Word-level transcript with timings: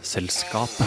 Vitenselskapet. 0.00 0.86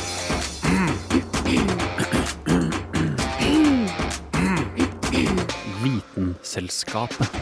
Vitenselskapet. 5.84 7.36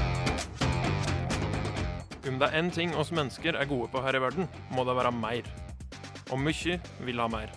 Om 2.28 2.40
det 2.40 2.50
er 2.50 2.58
én 2.60 2.72
ting 2.76 2.92
oss 2.96 3.14
mennesker 3.16 3.56
er 3.56 3.70
gode 3.70 3.88
på 3.88 4.02
her 4.04 4.18
i 4.20 4.22
verden, 4.22 4.50
må 4.76 4.84
det 4.84 4.98
være 4.98 5.14
mer. 5.16 5.48
Og 6.32 6.42
mye 6.44 6.76
vil 7.08 7.24
ha 7.24 7.28
mer. 7.32 7.54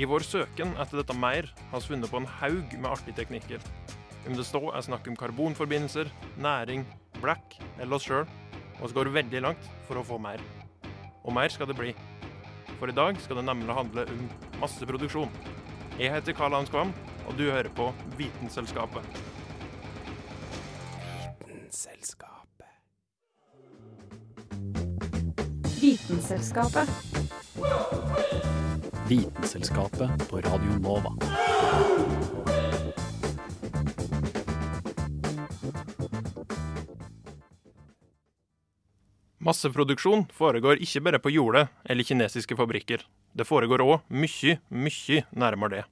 I 0.00 0.08
vår 0.08 0.24
søken 0.24 0.72
etter 0.80 1.02
dette 1.02 1.12
mer 1.12 1.50
har 1.70 1.80
vi 1.82 1.92
funnet 1.92 2.08
på 2.08 2.22
en 2.22 2.30
haug 2.40 2.72
med 2.78 2.88
artige 2.88 3.18
teknikker. 3.20 3.60
Om 4.24 4.38
det 4.38 4.46
står 4.48 4.72
er 4.72 4.86
snakk 4.86 5.10
om 5.12 5.18
karbonforbindelser, 5.20 6.08
næring, 6.40 6.86
blekk 7.20 7.60
eller 7.76 7.98
oss 7.98 8.08
sjøl, 8.08 8.24
og 8.80 8.88
vi 8.88 8.96
går 8.96 9.12
veldig 9.12 9.44
langt 9.44 9.68
for 9.84 10.00
å 10.00 10.06
få 10.08 10.16
mer. 10.16 10.40
Og 11.20 11.36
mer 11.36 11.52
skal 11.52 11.68
det 11.68 11.76
bli. 11.76 11.92
For 12.80 12.88
i 12.88 12.96
dag 12.96 13.18
skal 13.20 13.36
det 13.36 13.44
nemlig 13.44 13.74
handle 13.76 14.06
om 14.08 14.20
masseproduksjon. 14.62 15.28
Jeg 15.98 16.14
heter 16.14 16.32
Karl 16.32 16.54
Hans 16.56 16.70
Kvam, 16.72 16.94
og 17.28 17.36
du 17.36 17.50
hører 17.50 17.68
på 17.76 17.92
Vitenselskapet. 18.16 19.04
Vitenselskapet. 25.80 26.88
Vitenselskapet 29.08 30.28
på 30.30 30.36
Radio 30.36 30.78
Nova. 30.80 32.19
Masseproduksjon 39.40 40.26
foregår 40.36 40.82
ikke 40.84 41.00
bare 41.00 41.18
på 41.22 41.30
jordet 41.32 41.70
eller 41.88 42.04
kinesiske 42.04 42.56
fabrikker. 42.58 43.00
Det 43.32 43.46
foregår 43.48 43.80
òg 43.80 44.02
mye, 44.12 44.58
mye 44.68 45.22
nærmere 45.32 45.78
det. 45.78 45.84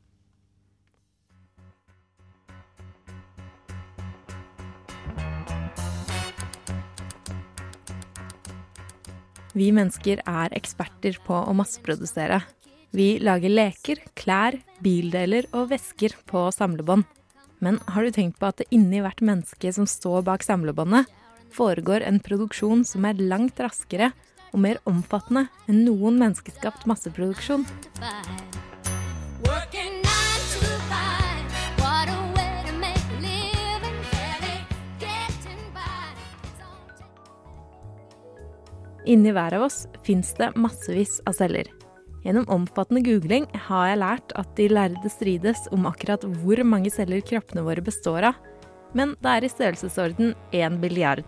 Vi 9.56 9.70
mennesker 9.72 10.20
er 10.28 10.52
eksperter 10.52 11.16
på 11.24 11.38
å 11.40 11.54
masseprodusere. 11.56 12.42
Vi 12.92 13.16
lager 13.24 13.48
leker, 13.48 14.02
klær, 14.12 14.58
bildeler 14.84 15.48
og 15.56 15.70
vesker 15.72 16.12
på 16.28 16.50
samlebånd. 16.52 17.08
Men 17.64 17.80
har 17.88 18.04
du 18.04 18.12
tenkt 18.12 18.36
på 18.38 18.52
at 18.52 18.60
det 18.60 18.68
inni 18.76 19.00
hvert 19.02 19.24
menneske 19.24 19.72
som 19.72 19.88
står 19.88 20.20
bak 20.28 20.44
samlebåndet, 20.44 21.08
foregår 21.54 22.04
en 22.06 22.20
produksjon 22.22 22.84
som 22.86 23.06
er 23.08 23.20
langt 23.20 23.60
raskere 23.62 24.12
og 24.52 24.62
mer 24.64 24.80
omfattende 24.88 25.46
enn 25.68 25.84
noen 25.86 26.18
menneskeskapt 26.20 26.86
masseproduksjon? 26.88 27.66
Inni 39.08 39.32
hver 39.32 39.54
av 39.56 39.64
oss 39.64 39.86
fins 40.04 40.34
det 40.36 40.50
massevis 40.60 41.14
av 41.24 41.36
celler. 41.38 41.70
Gjennom 42.26 42.48
omfattende 42.52 43.00
googling 43.06 43.46
har 43.68 43.86
jeg 43.88 44.00
lært 44.02 44.34
at 44.36 44.50
de 44.58 44.66
lærde 44.68 45.08
strides 45.12 45.62
om 45.72 45.86
akkurat 45.88 46.26
hvor 46.42 46.60
mange 46.66 46.90
celler 46.92 47.22
kroppene 47.24 47.64
våre 47.64 47.84
består 47.84 48.26
av, 48.28 48.36
men 48.96 49.14
det 49.22 49.34
er 49.34 49.44
i 49.44 49.52
størrelsesorden 49.52 50.34
én 50.56 50.78
billiard. 50.80 51.26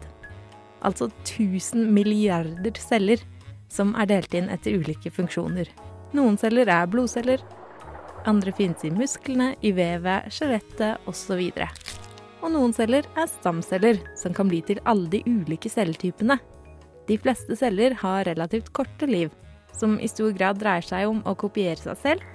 Altså 0.80 1.10
1000 1.24 1.90
milliarder 1.92 2.78
celler 2.80 3.20
som 3.70 3.92
er 4.00 4.08
delt 4.10 4.34
inn 4.34 4.50
etter 4.50 4.78
ulike 4.80 5.12
funksjoner. 5.12 5.68
Noen 6.16 6.38
celler 6.40 6.70
er 6.72 6.88
blodceller, 6.90 7.42
andre 8.28 8.52
finnes 8.52 8.82
i 8.84 8.90
musklene, 8.92 9.54
i 9.64 9.72
vevet, 9.72 10.28
skjelettet 10.34 11.08
osv. 11.08 11.40
Og 12.40 12.48
noen 12.52 12.74
celler 12.76 13.06
er 13.16 13.28
stamceller, 13.30 14.00
som 14.18 14.34
kan 14.36 14.48
bli 14.50 14.60
til 14.66 14.80
alle 14.88 15.08
de 15.12 15.22
ulike 15.28 15.70
celletypene. 15.70 16.38
De 17.08 17.16
fleste 17.20 17.56
celler 17.58 17.94
har 18.02 18.26
relativt 18.28 18.72
korte 18.76 19.08
liv, 19.08 19.30
som 19.76 19.98
i 20.00 20.10
stor 20.10 20.34
grad 20.36 20.60
dreier 20.60 20.84
seg 20.84 21.08
om 21.08 21.22
å 21.24 21.36
kopiere 21.38 21.80
seg 21.80 21.98
selv. 22.02 22.26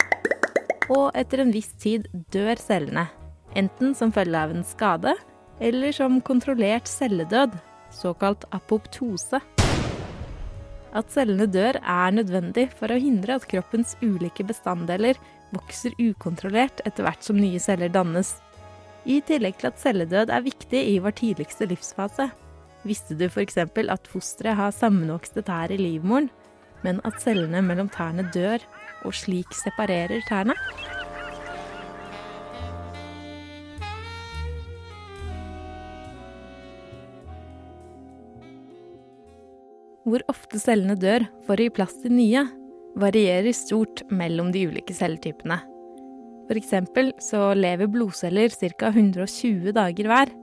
Og 0.94 1.10
etter 1.18 1.42
en 1.42 1.54
viss 1.54 1.72
tid 1.82 2.08
dør 2.34 2.60
cellene, 2.62 3.08
enten 3.56 3.96
som 3.98 4.14
følge 4.16 4.42
av 4.46 4.54
en 4.54 4.66
skade, 4.68 5.16
eller 5.64 5.96
som 5.96 6.20
kontrollert 6.22 6.88
celledød, 6.92 7.56
såkalt 7.96 8.46
apoptose. 8.56 9.40
At 10.96 11.12
cellene 11.12 11.48
dør 11.52 11.80
er 11.82 12.16
nødvendig 12.16 12.70
for 12.80 12.92
å 12.92 13.00
hindre 13.00 13.36
at 13.36 13.48
kroppens 13.52 13.98
ulike 14.04 14.46
bestanddeler 14.48 15.20
vokser 15.56 15.96
ukontrollert 16.00 16.84
etter 16.88 17.04
hvert 17.08 17.24
som 17.24 17.40
nye 17.40 17.60
celler 17.60 17.92
dannes. 17.92 18.38
I 19.06 19.20
tillegg 19.28 19.60
til 19.60 19.70
at 19.70 19.82
celledød 19.82 20.32
er 20.34 20.48
viktig 20.48 20.82
i 20.96 20.98
vår 21.04 21.18
tidligste 21.20 21.68
livsfase. 21.70 22.30
Visste 22.88 23.18
du 23.18 23.28
f.eks. 23.28 23.58
at 23.58 24.10
fosteret 24.10 24.58
har 24.58 24.74
sammenvokste 24.74 25.44
tær 25.46 25.74
i 25.74 25.80
livmoren, 25.80 26.30
men 26.86 27.02
at 27.08 27.20
cellene 27.22 27.64
mellom 27.66 27.90
tærne 27.90 28.28
dør 28.34 28.64
og 29.06 29.14
slik 29.18 29.54
separerer 29.58 30.24
tærne? 30.30 30.56
Hvor 40.06 40.22
ofte 40.30 40.60
cellene 40.62 40.94
dør 41.02 41.26
for 41.48 41.58
å 41.58 41.66
gi 41.66 41.74
plass 41.74 41.96
til 42.04 42.14
nye, 42.14 42.44
varierer 43.02 43.56
stort 43.58 44.04
mellom 44.14 44.52
de 44.54 44.68
ulike 44.70 44.94
celletypene. 44.94 45.58
Eksempel 46.54 47.10
så 47.18 47.56
lever 47.58 47.90
blodceller 47.90 48.54
ca. 48.54 48.92
120 48.94 49.74
dager 49.74 50.10
hver, 50.12 50.34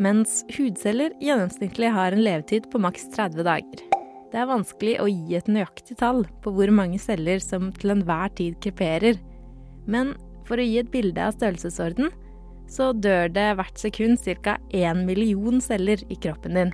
mens 0.00 0.40
hudceller 0.56 1.12
gjennomsnittlig 1.20 1.90
har 1.92 2.16
en 2.16 2.24
levetid 2.24 2.70
på 2.72 2.80
maks 2.80 3.10
30 3.12 3.44
dager. 3.44 3.82
Det 4.32 4.40
er 4.40 4.48
vanskelig 4.48 4.94
å 5.04 5.10
gi 5.10 5.36
et 5.36 5.50
nøyaktig 5.52 5.98
tall 6.00 6.24
på 6.40 6.54
hvor 6.56 6.72
mange 6.72 6.96
celler 7.02 7.42
som 7.44 7.68
til 7.76 7.92
enhver 7.92 8.32
tid 8.38 8.56
kreperer, 8.64 9.20
men 9.84 10.14
for 10.48 10.56
å 10.56 10.64
gi 10.64 10.80
et 10.80 10.90
bilde 10.94 11.20
av 11.20 11.36
størrelsesorden, 11.36 12.08
så 12.72 12.94
dør 12.96 13.28
det 13.28 13.50
hvert 13.58 13.76
sekund 13.76 14.24
ca. 14.40 14.56
1 14.72 15.04
million 15.04 15.60
celler 15.60 16.00
i 16.08 16.16
kroppen 16.16 16.56
din. 16.56 16.72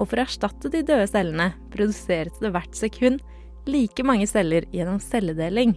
Og 0.00 0.08
for 0.08 0.20
å 0.20 0.24
erstatte 0.24 0.70
de 0.72 0.80
døde 0.86 1.06
cellene 1.10 1.50
produseres 1.74 2.40
det 2.40 2.52
hvert 2.54 2.76
sekund 2.76 3.20
like 3.68 4.04
mange 4.06 4.26
celler 4.30 4.64
gjennom 4.72 5.00
celledeling. 5.04 5.76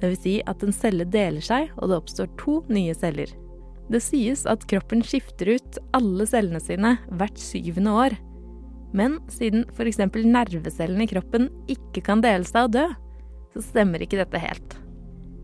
Dvs. 0.00 0.22
Si 0.22 0.34
at 0.48 0.64
en 0.64 0.72
celle 0.72 1.04
deler 1.04 1.44
seg, 1.44 1.68
og 1.76 1.90
det 1.90 1.98
oppstår 2.00 2.30
to 2.40 2.60
nye 2.72 2.96
celler. 2.96 3.28
Det 3.90 4.00
sies 4.02 4.46
at 4.48 4.64
kroppen 4.70 5.02
skifter 5.04 5.56
ut 5.58 5.78
alle 5.96 6.26
cellene 6.30 6.60
sine 6.62 6.94
hvert 7.10 7.40
syvende 7.42 7.94
år. 8.06 8.16
Men 8.96 9.18
siden 9.30 9.66
f.eks. 9.74 10.00
nervecellene 10.08 11.04
i 11.04 11.10
kroppen 11.10 11.50
ikke 11.70 12.02
kan 12.06 12.22
dele 12.24 12.46
seg 12.48 12.68
og 12.68 12.76
dø, 12.78 12.86
så 13.54 13.64
stemmer 13.66 14.02
ikke 14.02 14.22
dette 14.22 14.40
helt. 14.40 14.78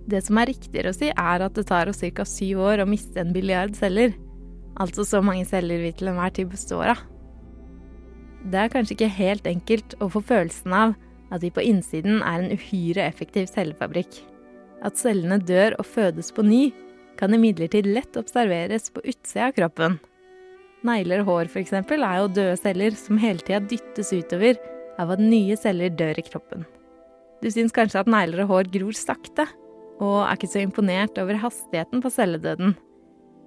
Det 0.07 0.23
som 0.23 0.39
er 0.39 0.49
riktigere 0.53 0.93
å 0.93 0.97
si, 0.97 1.11
er 1.11 1.43
at 1.43 1.59
det 1.59 1.67
tar 1.67 1.91
oss 1.91 2.01
ca. 2.01 2.25
syv 2.27 2.63
år 2.63 2.85
å 2.85 2.89
miste 2.89 3.21
en 3.21 3.35
billiard 3.35 3.75
celler. 3.77 4.15
Altså 4.79 5.05
så 5.09 5.21
mange 5.25 5.47
celler 5.49 5.83
vi 5.83 5.93
til 5.99 6.13
enhver 6.13 6.35
tid 6.37 6.51
består 6.53 6.95
av. 6.95 7.03
Det 8.45 8.61
er 8.61 8.73
kanskje 8.73 8.95
ikke 8.97 9.13
helt 9.17 9.47
enkelt 9.49 9.97
å 10.03 10.11
få 10.13 10.23
følelsen 10.25 10.75
av 10.77 10.95
at 11.35 11.43
vi 11.43 11.51
på 11.51 11.65
innsiden 11.65 12.21
er 12.23 12.43
en 12.43 12.53
uhyre 12.55 13.07
effektiv 13.07 13.49
cellefabrikk. 13.51 14.21
At 14.87 15.01
cellene 15.01 15.41
dør 15.43 15.79
og 15.81 15.89
fødes 15.89 16.31
på 16.35 16.45
ny, 16.47 16.69
kan 17.17 17.33
imidlertid 17.33 17.89
lett 17.89 18.17
observeres 18.21 18.91
på 18.93 19.03
utsida 19.03 19.49
av 19.49 19.57
kroppen. 19.57 19.97
Negler 20.87 21.25
og 21.25 21.31
hår 21.31 21.51
f.eks. 21.51 21.73
er 21.73 22.17
jo 22.21 22.29
døde 22.29 22.57
celler 22.61 22.97
som 22.99 23.19
hele 23.19 23.43
tida 23.43 23.63
dyttes 23.65 24.13
utover 24.13 24.59
av 25.01 25.15
at 25.15 25.23
nye 25.23 25.57
celler 25.59 25.95
dør 25.97 26.21
i 26.21 26.27
kroppen. 26.27 26.67
Du 27.43 27.49
syns 27.53 27.75
kanskje 27.75 28.03
at 28.05 28.11
negler 28.11 28.45
og 28.45 28.53
hår 28.53 28.71
gror 28.77 28.97
sakte, 28.97 29.47
og 29.97 30.19
er 30.27 30.37
ikke 30.37 30.53
så 30.53 30.61
imponert 30.61 31.17
over 31.21 31.41
hastigheten 31.41 32.03
på 32.05 32.13
celledøden. 32.13 32.77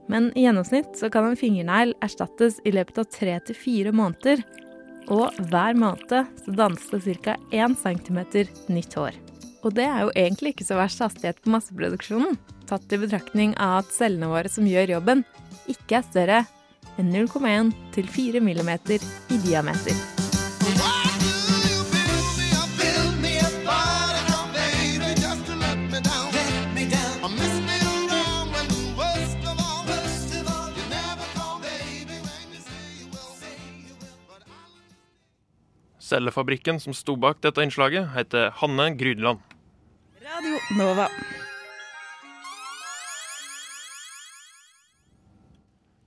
Men 0.09 0.31
i 0.33 0.47
gjennomsnitt 0.47 0.97
så 0.97 1.11
kan 1.13 1.27
en 1.27 1.37
fingernegl 1.37 1.93
erstattes 2.01 2.57
i 2.65 2.73
løpet 2.73 2.97
av 2.97 3.09
tre 3.13 3.37
til 3.45 3.57
fire 3.57 3.93
måneder, 3.93 4.41
og 5.09 5.35
hver 5.49 5.77
måned 5.77 6.29
så 6.43 6.53
dannes 6.53 6.85
det 6.91 7.17
ca. 7.25 7.35
1 7.51 7.75
cm 7.81 8.19
nytt 8.69 8.95
hår. 8.97 9.17
Og 9.65 9.75
det 9.75 9.87
er 9.89 10.05
jo 10.05 10.13
egentlig 10.15 10.53
ikke 10.53 10.69
så 10.69 10.77
verst 10.79 11.01
hastighet 11.03 11.41
på 11.43 11.51
masseproduksjonen, 11.55 12.37
tatt 12.69 12.93
i 12.93 13.01
betraktning 13.01 13.57
av 13.57 13.81
at 13.81 13.91
cellene 13.95 14.29
våre 14.31 14.51
som 14.51 14.69
gjør 14.69 14.95
jobben, 14.95 15.25
ikke 15.67 15.99
er 15.99 16.07
større 16.07 16.39
enn 16.99 17.11
0,1 17.15 17.73
til 17.95 18.07
4 18.07 18.43
mm 18.45 18.73
i 18.87 19.43
diameter. 19.45 20.18
Cellefabrikken 36.09 36.79
som 36.81 36.95
sto 36.97 37.13
bak 37.21 37.37
dette 37.45 37.61
innslaget, 37.61 38.07
heter 38.15 38.49
Hanne 38.63 38.87
Grydland. 38.97 39.43
Radio 40.25 40.57
Nova. 40.77 41.05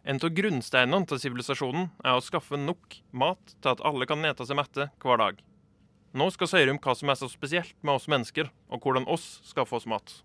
En 0.03 0.19
av 0.19 0.33
grunnsteinene 0.35 1.07
til 1.07 1.21
sivilisasjonen 1.23 1.87
er 2.03 2.17
å 2.19 2.25
skaffe 2.25 2.59
nok 2.59 2.99
mat 3.15 3.55
til 3.55 3.71
at 3.71 3.85
alle 3.87 4.09
kan 4.11 4.19
nete 4.25 4.47
seg 4.49 4.59
mette 4.59 4.89
hver 5.05 5.23
dag. 5.23 5.39
Nå 6.19 6.27
skal 6.35 6.51
vi 6.51 6.59
høre 6.65 6.75
om 6.75 6.81
hva 6.83 6.97
som 6.99 7.13
er 7.13 7.21
så 7.21 7.31
spesielt 7.31 7.77
med 7.87 7.95
oss 7.95 8.11
mennesker, 8.11 8.51
og 8.75 8.83
hvordan 8.83 9.07
oss 9.07 9.39
skaffer 9.47 9.79
oss 9.79 9.87
mat. 9.87 10.17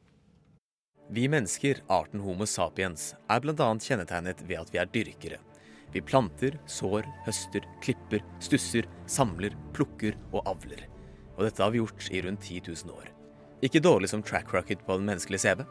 Vi 1.13 1.29
mennesker, 1.29 1.83
arten 1.87 2.25
Homo 2.25 2.49
sapiens, 2.49 3.13
er 3.29 3.45
bl.a. 3.45 3.69
kjennetegnet 3.77 4.41
ved 4.49 4.65
at 4.65 4.73
vi 4.73 4.81
er 4.81 4.89
dyrkere. 4.91 5.39
Vi 5.93 6.03
planter, 6.03 6.59
sår, 6.67 7.07
høster, 7.25 7.65
klipper, 7.83 8.23
stusser, 8.43 8.87
samler, 9.07 9.55
plukker 9.73 10.17
og 10.33 10.43
avler. 10.49 10.83
Og 11.37 11.45
dette 11.47 11.63
har 11.63 11.71
vi 11.71 11.81
gjort 11.81 12.09
i 12.11 12.21
rundt 12.25 12.43
10 12.43 12.61
000 12.67 12.95
år. 12.97 13.11
Ikke 13.65 13.81
dårlig 13.81 14.09
som 14.11 14.23
track 14.25 14.53
rocket 14.53 14.83
på 14.85 14.97
den 14.97 15.07
menneskelige 15.07 15.45
CV. 15.45 15.63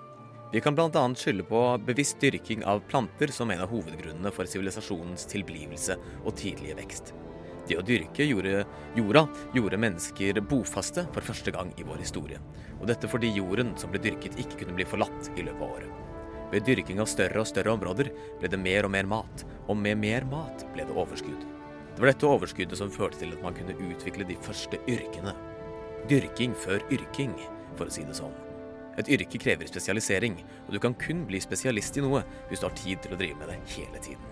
Vi 0.53 0.61
kan 0.63 0.75
bl.a. 0.75 1.03
skylde 1.19 1.45
på 1.47 1.61
bevisst 1.87 2.21
dyrking 2.23 2.65
av 2.65 2.81
planter 2.89 3.31
som 3.35 3.51
en 3.51 3.63
av 3.63 3.71
hovedgrunnene 3.71 4.31
for 4.35 4.49
sivilisasjonens 4.49 5.27
tilblivelse 5.31 5.99
og 6.23 6.37
tidlige 6.39 6.79
vekst. 6.79 7.13
Det 7.67 7.79
å 7.81 7.83
dyrke 7.83 8.23
gjorde, 8.23 8.61
jorda 8.95 9.25
gjorde 9.55 9.81
mennesker 9.83 10.39
bofaste 10.47 11.03
for 11.11 11.27
første 11.27 11.51
gang 11.55 11.73
i 11.75 11.87
vår 11.87 11.99
historie. 11.99 12.39
Og 12.79 12.87
dette 12.87 13.11
fordi 13.11 13.33
jorden 13.35 13.75
som 13.79 13.91
ble 13.91 14.03
dyrket 14.05 14.39
ikke 14.39 14.63
kunne 14.63 14.77
bli 14.79 14.87
forlatt 14.87 15.33
i 15.35 15.43
løpet 15.43 15.63
av 15.67 15.73
året. 15.81 16.16
Ved 16.53 16.67
dyrking 16.67 17.01
av 17.03 17.11
større 17.11 17.43
og 17.43 17.49
større 17.51 17.75
områder 17.75 18.13
ble 18.41 18.51
det 18.51 18.61
mer 18.61 18.87
og 18.87 18.93
mer 18.95 19.09
mat, 19.11 19.45
og 19.67 19.79
med 19.81 19.99
mer 19.99 20.27
mat 20.31 20.65
ble 20.75 20.87
det 20.87 20.95
overskudd. 20.95 21.43
Det 21.97 22.03
var 22.03 22.13
dette 22.13 22.29
overskuddet 22.29 22.79
som 22.79 22.93
førte 22.93 23.23
til 23.23 23.33
at 23.35 23.43
man 23.43 23.57
kunne 23.57 23.77
utvikle 23.89 24.27
de 24.29 24.37
første 24.47 24.79
yrkene. 24.87 25.33
Dyrking 26.11 26.55
før 26.55 26.85
yrking, 26.93 27.35
for 27.75 27.89
å 27.89 27.95
si 27.95 28.05
det 28.07 28.19
sånn. 28.19 28.35
Et 29.01 29.11
yrke 29.17 29.41
krever 29.41 29.69
spesialisering, 29.69 30.39
og 30.67 30.77
du 30.77 30.81
kan 30.81 30.97
kun 31.01 31.25
bli 31.29 31.41
spesialist 31.43 31.99
i 31.99 32.05
noe 32.05 32.23
hvis 32.49 32.63
du 32.63 32.69
har 32.69 32.79
tid 32.79 33.03
til 33.05 33.17
å 33.17 33.21
drive 33.21 33.41
med 33.41 33.53
det 33.53 33.59
hele 33.75 34.01
tiden. 34.05 34.23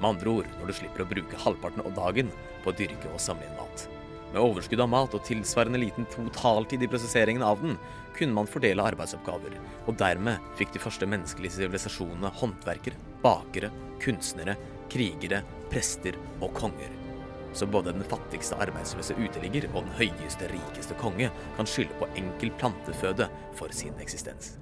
Med 0.00 0.10
andre 0.14 0.36
ord 0.40 0.52
når 0.58 0.72
du 0.72 0.76
slipper 0.80 1.04
å 1.04 1.10
bruke 1.12 1.44
halvparten 1.44 1.84
av 1.84 1.96
dagen 1.96 2.32
på 2.64 2.72
å 2.72 2.76
dyrke 2.76 3.12
og 3.12 3.20
samle 3.22 3.46
inn 3.46 3.58
mat. 3.60 3.88
Med 4.30 4.42
overskudd 4.42 4.80
av 4.84 4.90
mat 4.92 5.14
og 5.16 5.24
tilsvarende 5.26 5.80
liten 5.82 6.06
totaltid 6.12 6.84
i 6.84 6.88
prosesseringen 6.90 7.42
av 7.42 7.58
den, 7.64 7.74
kunne 8.14 8.36
man 8.36 8.48
fordele 8.50 8.84
arbeidsoppgaver, 8.92 9.56
og 9.90 9.98
dermed 9.98 10.38
fikk 10.58 10.74
de 10.74 10.82
første 10.82 11.08
menneskelige 11.08 11.56
sivilisasjonene 11.56 12.30
håndverkere, 12.38 12.98
bakere, 13.24 13.72
kunstnere, 14.02 14.54
krigere, 14.90 15.42
prester 15.72 16.18
og 16.38 16.54
konger. 16.54 16.94
Så 17.52 17.66
både 17.66 17.90
den 17.96 18.06
fattigste 18.06 18.58
arbeidsløse 18.62 19.16
uteligger 19.18 19.66
og 19.72 19.82
den 19.82 19.94
høyeste, 19.98 20.46
rikeste 20.52 20.94
konge 21.02 21.32
kan 21.56 21.66
skylde 21.66 21.98
på 21.98 22.10
enkel 22.20 22.54
planteføde 22.60 23.26
for 23.58 23.74
sin 23.74 23.96
eksistens. 23.98 24.54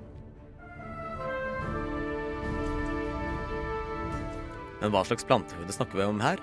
Men 4.79 4.95
hva 4.95 5.03
slags 5.05 5.27
planteføde 5.29 5.75
snakker 5.75 6.01
vi 6.01 6.09
om 6.09 6.23
her? 6.23 6.41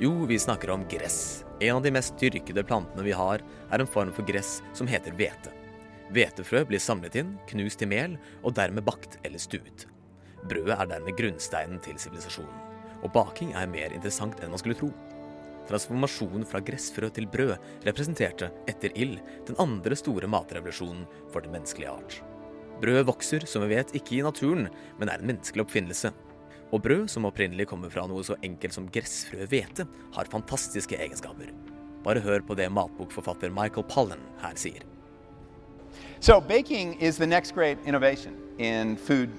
Jo, 0.00 0.12
vi 0.24 0.38
snakker 0.38 0.70
om 0.70 0.84
gress. 0.88 1.44
En 1.60 1.76
av 1.76 1.82
de 1.82 1.90
mest 1.90 2.14
dyrkede 2.20 2.62
plantene 2.62 3.02
vi 3.02 3.10
har, 3.18 3.42
er 3.70 3.82
en 3.82 3.88
form 3.90 4.12
for 4.14 4.22
gress 4.22 4.60
som 4.78 4.86
heter 4.86 5.16
hvete. 5.18 5.50
Hvetefrø 6.14 6.60
blir 6.68 6.78
samlet 6.78 7.16
inn, 7.18 7.32
knust 7.50 7.82
i 7.82 7.88
mel 7.90 8.14
og 8.46 8.54
dermed 8.54 8.86
bakt 8.86 9.16
eller 9.26 9.42
stuet. 9.42 9.88
Brødet 10.46 10.76
er 10.76 10.90
dermed 10.92 11.18
grunnsteinen 11.18 11.82
til 11.82 11.98
sivilisasjonen. 11.98 12.62
Og 13.02 13.10
baking 13.14 13.50
er 13.58 13.66
mer 13.70 13.90
interessant 13.90 14.38
enn 14.38 14.54
man 14.54 14.62
skulle 14.62 14.78
tro. 14.78 14.92
Transformasjonen 15.66 16.46
fra 16.46 16.62
gressfrø 16.62 17.10
til 17.10 17.26
brød 17.26 17.56
representerte, 17.90 18.52
etter 18.70 18.94
ild, 18.94 19.18
den 19.50 19.58
andre 19.58 19.98
store 19.98 20.30
matrevolusjonen 20.30 21.08
for 21.34 21.42
den 21.42 21.58
menneskelige 21.58 21.90
art. 21.90 22.20
Brød 22.78 23.02
vokser, 23.10 23.50
som 23.50 23.66
vi 23.66 23.74
vet, 23.74 23.90
ikke 23.98 24.20
i 24.20 24.22
naturen, 24.22 24.70
men 25.02 25.10
er 25.10 25.18
en 25.18 25.34
menneskelig 25.34 25.66
oppfinnelse. 25.66 26.14
Og 26.72 26.82
brød, 26.82 27.08
som 27.08 27.24
opprinnelig 27.24 27.66
kommer 27.70 27.88
fra 27.88 28.04
noe 28.06 28.24
så 28.24 28.36
enkelt 28.44 28.74
som 28.76 28.88
gressfrøhvete, 28.92 29.86
har 30.14 30.30
fantastiske 30.30 30.96
egenskaper. 30.96 31.52
Bare 32.04 32.20
hør 32.20 32.44
på 32.44 32.54
det 32.54 32.68
matbokforfatter 32.72 33.50
Michael 33.50 33.86
Pollan 33.88 34.20
her 34.42 34.56
sier. 34.56 34.84
So 36.20 36.40
baking 36.40 37.00
is 37.00 37.16
the 37.16 37.26
next 37.26 37.54
great 37.54 37.78
innovation 37.86 38.34
in 38.58 38.96
food 38.96 39.30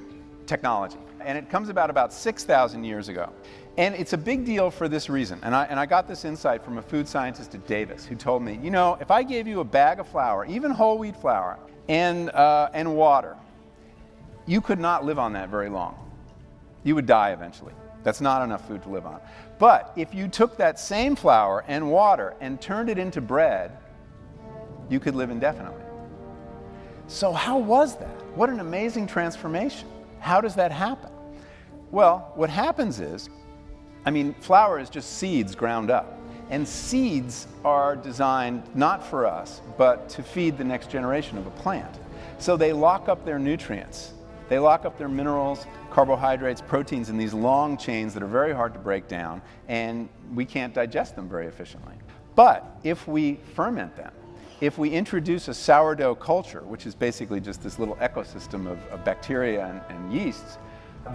technology. 0.48 0.98
And 1.22 1.38
it 1.38 1.50
comes 1.50 1.70
about 1.70 1.90
about 1.90 2.14
6,000 2.14 2.84
years 2.84 3.10
ago. 3.10 3.30
And 3.78 3.96
it's 3.96 4.14
a 4.14 4.18
big 4.18 4.46
deal 4.46 4.72
for 4.72 4.88
this 4.88 5.10
reason. 5.10 5.40
And 5.44 5.56
I, 5.56 5.66
and 5.66 5.80
I 5.80 5.86
got 5.86 6.08
this 6.08 6.26
insight 6.26 6.64
from 6.64 6.78
a 6.78 6.82
food 6.82 7.08
scientist 7.08 7.54
at 7.54 7.68
Davis 7.68 8.06
who 8.06 8.16
told 8.16 8.42
me, 8.42 8.60
you 8.64 8.72
know, 8.72 8.98
if 9.00 9.12
I 9.12 9.24
gave 9.24 9.48
you 9.48 9.60
a 9.60 9.64
bag 9.64 10.00
of 10.00 10.08
flour, 10.08 10.46
even 10.46 10.72
whole 10.72 10.98
wheat 10.98 11.16
flour, 11.16 11.60
and, 11.88 12.30
uh, 12.32 12.70
and 12.74 12.96
water, 12.96 13.36
you 14.46 14.62
could 14.62 14.80
not 14.80 15.06
live 15.06 15.20
on 15.20 15.34
that 15.34 15.50
very 15.50 15.70
long. 15.70 16.09
You 16.90 16.96
would 16.96 17.06
die 17.06 17.34
eventually. 17.34 17.74
That's 18.02 18.20
not 18.20 18.42
enough 18.42 18.68
food 18.68 18.82
to 18.82 18.90
live 18.90 19.06
on. 19.06 19.22
But 19.60 19.94
if 19.96 20.16
you 20.16 20.28
took 20.28 20.58
that 20.58 20.80
same 20.80 21.16
flour 21.16 21.64
and 21.68 21.92
water 21.92 22.34
and 22.42 22.60
turned 22.60 22.90
it 22.90 22.98
into 22.98 23.22
bread, 23.22 23.78
you 24.90 25.00
could 25.00 25.14
live 25.14 25.30
indefinitely. 25.30 25.84
So, 27.06 27.32
how 27.32 27.60
was 27.60 27.96
that? 27.98 28.26
What 28.36 28.50
an 28.50 28.60
amazing 28.60 29.06
transformation. 29.06 29.88
How 30.20 30.42
does 30.42 30.56
that 30.56 30.72
happen? 30.72 31.12
Well, 31.92 32.32
what 32.34 32.50
happens 32.50 33.00
is, 33.00 33.30
I 34.04 34.10
mean, 34.10 34.34
flour 34.40 34.80
is 34.80 34.90
just 34.90 35.20
seeds 35.20 35.54
ground 35.54 35.92
up. 35.92 36.20
And 36.50 36.68
seeds 36.68 37.46
are 37.64 37.96
designed 37.96 38.64
not 38.74 39.06
for 39.06 39.28
us, 39.28 39.62
but 39.78 40.10
to 40.10 40.24
feed 40.24 40.58
the 40.58 40.64
next 40.64 40.90
generation 40.90 41.38
of 41.38 41.46
a 41.46 41.52
plant. 41.52 42.00
So 42.40 42.58
they 42.58 42.74
lock 42.74 43.10
up 43.10 43.26
their 43.26 43.38
nutrients. 43.38 44.14
They 44.48 44.58
lock 44.58 44.84
up 44.84 44.98
their 44.98 45.08
minerals, 45.08 45.68
carbohydrates, 45.92 46.62
proteins 46.62 47.10
in 47.10 47.18
these 47.18 47.34
long 47.34 47.78
chains 47.78 48.14
that 48.14 48.24
are 48.24 48.28
very 48.28 48.54
hard 48.54 48.74
to 48.74 48.80
break 48.80 49.08
down, 49.08 49.42
and 49.68 50.10
we 50.34 50.46
can't 50.46 50.74
digest 50.74 51.16
them 51.16 51.28
very 51.28 51.48
efficiently. 51.48 51.96
But 52.36 52.80
if 52.84 53.08
we 53.08 53.40
ferment 53.56 53.96
them, 53.96 54.14
if 54.62 54.78
we 54.78 54.90
introduce 54.90 55.48
a 55.48 55.54
sourdough 55.54 56.16
culture, 56.16 56.62
which 56.62 56.86
is 56.86 56.94
basically 56.96 57.40
just 57.40 57.64
this 57.64 57.80
little 57.80 57.96
ecosystem 57.96 58.70
of, 58.70 58.78
of 58.88 59.04
bacteria 59.06 59.66
and, 59.66 59.82
and 59.90 60.14
yeasts, 60.14 60.58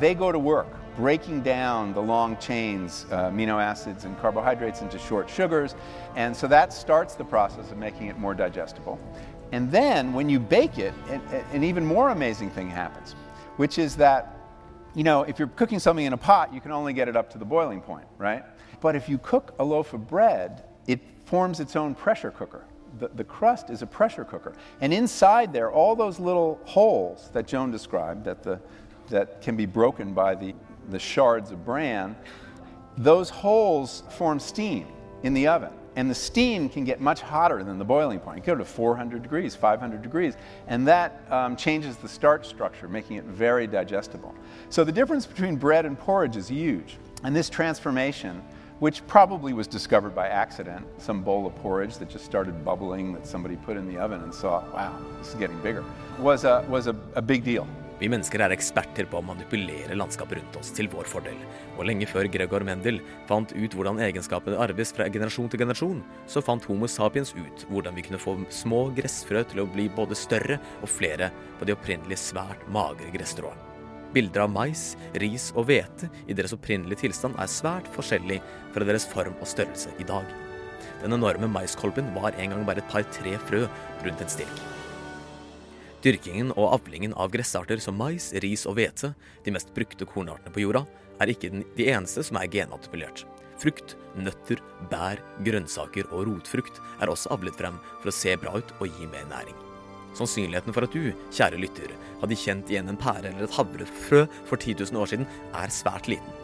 they 0.00 0.14
go 0.14 0.32
to 0.32 0.38
work 0.38 0.66
breaking 0.96 1.42
down 1.42 1.92
the 1.92 2.00
long 2.00 2.36
chains, 2.38 3.04
uh, 3.10 3.30
amino 3.30 3.62
acids 3.62 4.04
and 4.04 4.18
carbohydrates 4.20 4.80
into 4.80 4.98
short 4.98 5.28
sugars. 5.28 5.74
And 6.16 6.34
so 6.34 6.46
that 6.48 6.72
starts 6.72 7.14
the 7.14 7.24
process 7.24 7.70
of 7.70 7.78
making 7.78 8.06
it 8.06 8.18
more 8.18 8.34
digestible. 8.34 8.98
And 9.52 9.70
then 9.70 10.12
when 10.12 10.28
you 10.28 10.40
bake 10.40 10.78
it, 10.78 10.94
an, 11.08 11.20
an 11.52 11.64
even 11.64 11.84
more 11.84 12.10
amazing 12.10 12.50
thing 12.50 12.70
happens, 12.70 13.12
which 13.56 13.78
is 13.78 13.96
that, 13.96 14.33
you 14.94 15.02
know, 15.02 15.22
if 15.22 15.38
you're 15.38 15.48
cooking 15.48 15.78
something 15.78 16.04
in 16.04 16.12
a 16.12 16.16
pot, 16.16 16.54
you 16.54 16.60
can 16.60 16.70
only 16.70 16.92
get 16.92 17.08
it 17.08 17.16
up 17.16 17.30
to 17.30 17.38
the 17.38 17.44
boiling 17.44 17.80
point, 17.80 18.06
right? 18.18 18.44
But 18.80 18.96
if 18.96 19.08
you 19.08 19.18
cook 19.18 19.54
a 19.58 19.64
loaf 19.64 19.92
of 19.92 20.06
bread, 20.06 20.64
it 20.86 21.00
forms 21.26 21.60
its 21.60 21.74
own 21.76 21.94
pressure 21.94 22.30
cooker. 22.30 22.64
The, 22.98 23.08
the 23.08 23.24
crust 23.24 23.70
is 23.70 23.82
a 23.82 23.86
pressure 23.86 24.24
cooker. 24.24 24.54
And 24.80 24.92
inside 24.92 25.52
there, 25.52 25.72
all 25.72 25.96
those 25.96 26.20
little 26.20 26.60
holes 26.64 27.30
that 27.32 27.46
Joan 27.46 27.70
described 27.70 28.24
that, 28.24 28.42
the, 28.42 28.60
that 29.08 29.40
can 29.42 29.56
be 29.56 29.66
broken 29.66 30.14
by 30.14 30.36
the, 30.36 30.54
the 30.90 30.98
shards 30.98 31.50
of 31.50 31.64
bran, 31.64 32.14
those 32.96 33.30
holes 33.30 34.04
form 34.10 34.38
steam 34.38 34.86
in 35.24 35.34
the 35.34 35.48
oven. 35.48 35.72
And 35.96 36.10
the 36.10 36.14
steam 36.14 36.68
can 36.68 36.84
get 36.84 37.00
much 37.00 37.20
hotter 37.20 37.62
than 37.62 37.78
the 37.78 37.84
boiling 37.84 38.18
point. 38.18 38.38
It 38.38 38.44
can 38.44 38.54
go 38.54 38.58
to 38.58 38.64
400 38.64 39.22
degrees, 39.22 39.54
500 39.54 40.02
degrees. 40.02 40.36
And 40.66 40.86
that 40.88 41.24
um, 41.30 41.56
changes 41.56 41.96
the 41.96 42.08
starch 42.08 42.48
structure, 42.48 42.88
making 42.88 43.16
it 43.16 43.24
very 43.24 43.66
digestible. 43.66 44.34
So 44.70 44.82
the 44.82 44.92
difference 44.92 45.24
between 45.24 45.56
bread 45.56 45.86
and 45.86 45.98
porridge 45.98 46.36
is 46.36 46.48
huge. 46.48 46.96
And 47.22 47.34
this 47.34 47.48
transformation, 47.48 48.42
which 48.80 49.06
probably 49.06 49.52
was 49.52 49.68
discovered 49.68 50.14
by 50.14 50.28
accident, 50.28 50.84
some 50.98 51.22
bowl 51.22 51.46
of 51.46 51.54
porridge 51.56 51.96
that 51.98 52.10
just 52.10 52.24
started 52.24 52.64
bubbling 52.64 53.12
that 53.12 53.26
somebody 53.26 53.56
put 53.56 53.76
in 53.76 53.86
the 53.86 53.98
oven 53.98 54.20
and 54.20 54.34
saw, 54.34 54.64
wow, 54.72 54.98
this 55.18 55.28
is 55.28 55.34
getting 55.36 55.60
bigger, 55.62 55.84
was 56.18 56.44
a, 56.44 56.64
was 56.68 56.88
a, 56.88 56.96
a 57.14 57.22
big 57.22 57.44
deal. 57.44 57.68
Vi 58.04 58.08
mennesker 58.12 58.42
er 58.44 58.52
eksperter 58.52 59.06
på 59.08 59.16
å 59.16 59.24
manipulere 59.24 59.94
landskapet 59.96 60.36
rundt 60.36 60.56
oss 60.60 60.68
til 60.76 60.90
vår 60.92 61.06
fordel, 61.08 61.38
og 61.78 61.86
lenge 61.88 62.04
før 62.04 62.26
Gregor 62.28 62.60
Mendel 62.68 62.98
fant 63.30 63.54
ut 63.56 63.72
hvordan 63.72 64.02
egenskapene 64.04 64.58
arves 64.60 64.92
fra 64.92 65.06
generasjon 65.08 65.48
til 65.48 65.62
generasjon, 65.62 66.02
så 66.28 66.42
fant 66.44 66.68
Homo 66.68 66.90
sapiens 66.90 67.32
ut 67.32 67.64
hvordan 67.70 67.96
vi 67.96 68.04
kunne 68.04 68.20
få 68.20 68.36
små 68.52 68.82
gressfrø 68.98 69.40
til 69.48 69.64
å 69.64 69.66
bli 69.72 69.88
både 69.96 70.20
større 70.20 70.60
og 70.82 70.92
flere 70.92 71.30
på 71.56 71.64
de 71.64 71.78
opprinnelige 71.78 72.20
svært 72.26 72.68
magre 72.76 73.08
gresstråene. 73.16 73.72
Bilder 74.12 74.44
av 74.44 74.52
mais, 74.52 74.84
ris 75.24 75.48
og 75.56 75.70
hvete 75.72 76.12
i 76.28 76.36
deres 76.36 76.52
opprinnelige 76.52 77.06
tilstand 77.06 77.40
er 77.40 77.48
svært 77.48 77.88
forskjellig 77.96 78.42
fra 78.76 78.84
deres 78.84 79.08
form 79.08 79.40
og 79.40 79.48
størrelse 79.48 79.96
i 79.96 80.10
dag. 80.12 80.28
Den 81.00 81.16
enorme 81.16 81.48
maiskolben 81.56 82.12
var 82.20 82.36
en 82.36 82.52
gang 82.52 82.68
bare 82.68 82.84
et 82.84 82.92
par-tre 82.92 83.38
frø 83.48 83.64
rundt 84.04 84.20
en 84.28 84.36
stilk. 84.36 84.66
Dyrkingen 86.04 86.50
og 86.52 86.74
avlingen 86.74 87.14
av 87.16 87.30
gressarter 87.32 87.80
som 87.80 87.96
mais, 87.96 88.26
ris 88.44 88.66
og 88.68 88.76
hvete, 88.76 89.14
de 89.46 89.52
mest 89.54 89.70
brukte 89.72 90.04
kornartene 90.04 90.52
på 90.52 90.60
jorda, 90.60 90.82
er 91.22 91.32
ikke 91.32 91.48
de 91.78 91.86
eneste 91.88 92.20
som 92.26 92.36
er 92.36 92.50
genmanipulert. 92.52 93.22
Frukt, 93.62 93.94
nøtter, 94.18 94.60
bær, 94.90 95.22
grønnsaker 95.46 96.10
og 96.10 96.26
rotfrukt 96.28 96.82
er 97.00 97.08
også 97.08 97.32
avlet 97.32 97.56
frem 97.56 97.78
for 98.02 98.12
å 98.12 98.16
se 98.18 98.36
bra 98.36 98.52
ut 98.58 98.76
og 98.82 98.90
gi 98.90 99.08
mer 99.08 99.24
næring. 99.32 99.56
Sannsynligheten 100.18 100.76
for 100.76 100.84
at 100.84 100.92
du, 100.92 101.08
kjære 101.32 101.62
lytter, 101.62 101.96
hadde 102.20 102.38
kjent 102.38 102.70
igjen 102.70 102.92
en 102.92 103.00
pære 103.00 103.30
eller 103.32 103.48
et 103.48 103.56
havrefrø 103.56 104.24
for 104.44 104.60
10 104.60 104.84
000 104.84 105.00
år 105.00 105.14
siden, 105.14 105.28
er 105.56 105.72
svært 105.72 106.10
liten. 106.12 106.40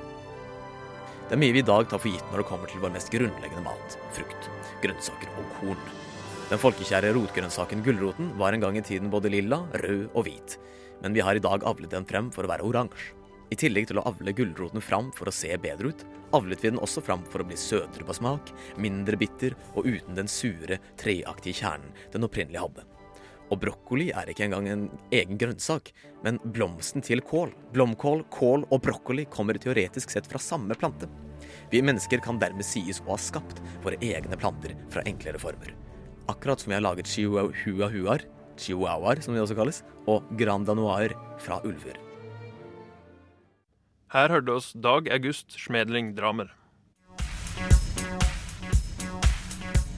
Det 1.28 1.36
er 1.36 1.44
mye 1.44 1.54
vi 1.54 1.60
i 1.60 1.68
dag 1.68 1.84
tar 1.90 2.00
for 2.00 2.10
gitt 2.10 2.32
når 2.32 2.42
det 2.42 2.48
kommer 2.48 2.70
til 2.72 2.80
vår 2.82 2.96
mest 2.96 3.12
grunnleggende 3.12 3.68
mat 3.68 3.98
frukt, 4.16 4.48
grønnsaker 4.80 5.36
og 5.36 5.58
korn. 5.60 5.99
Den 6.50 6.58
folkekjære 6.58 7.12
rotgrønnsaken 7.14 7.84
gulroten 7.86 8.32
var 8.34 8.50
en 8.50 8.64
gang 8.64 8.74
i 8.74 8.82
tiden 8.82 9.06
både 9.12 9.30
lilla, 9.30 9.60
rød 9.84 10.08
og 10.18 10.24
hvit, 10.26 10.56
men 10.98 11.14
vi 11.14 11.22
har 11.22 11.38
i 11.38 11.42
dag 11.42 11.62
avlet 11.62 11.92
den 11.92 12.06
frem 12.08 12.30
for 12.34 12.42
å 12.42 12.50
være 12.50 12.64
oransje. 12.66 13.12
I 13.54 13.58
tillegg 13.58 13.86
til 13.86 14.00
å 14.00 14.04
avle 14.10 14.34
gulroten 14.34 14.82
fram 14.82 15.12
for 15.14 15.30
å 15.30 15.34
se 15.34 15.50
bedre 15.62 15.92
ut, 15.92 16.02
avlet 16.34 16.62
vi 16.62 16.72
den 16.72 16.80
også 16.82 17.02
fram 17.06 17.22
for 17.30 17.42
å 17.42 17.46
bli 17.46 17.58
søtere 17.58 18.06
på 18.06 18.16
smak, 18.18 18.50
mindre 18.82 19.18
bitter 19.18 19.54
og 19.76 19.86
uten 19.86 20.18
den 20.18 20.30
sure, 20.30 20.78
treaktige 20.98 21.60
kjernen 21.60 21.94
den 22.10 22.26
opprinnelig 22.26 22.64
hadde. 22.64 22.86
Og 23.50 23.60
brokkoli 23.62 24.08
er 24.14 24.30
ikke 24.30 24.48
engang 24.48 24.66
en 24.70 24.84
egen 25.14 25.38
grønnsak, 25.38 25.92
men 26.26 26.38
blomsten 26.54 27.02
til 27.06 27.22
kål. 27.26 27.54
Blomkål, 27.74 28.24
kål 28.30 28.66
og 28.70 28.82
brokkoli 28.86 29.26
kommer 29.30 29.58
teoretisk 29.58 30.14
sett 30.14 30.26
fra 30.30 30.42
samme 30.42 30.74
plante. 30.78 31.06
Vi 31.70 31.82
mennesker 31.82 32.22
kan 32.26 32.42
dermed 32.42 32.66
sies 32.66 33.02
å 33.06 33.12
ha 33.14 33.20
skapt 33.22 33.62
våre 33.86 33.98
egne 34.02 34.38
planter 34.38 34.74
fra 34.90 35.06
enklere 35.06 35.42
former. 35.42 35.79
Akkurat 36.30 36.60
som 36.60 36.70
vi 36.70 36.76
har 36.76 36.84
laget 36.84 37.08
chihuahuaer, 37.10 38.22
chihuahuaer 38.58 39.20
som 39.24 39.34
de 39.34 39.40
også 39.42 39.56
kalles, 39.58 39.80
og 40.06 40.22
grandanoaer 40.38 41.16
fra 41.42 41.58
ulver. 41.66 41.96
Her 44.14 44.30
hørte 44.30 44.54
oss 44.54 44.70
Dag 44.78 45.10
August 45.10 45.58
Schmedling 45.58 46.12
Dramer. 46.14 46.52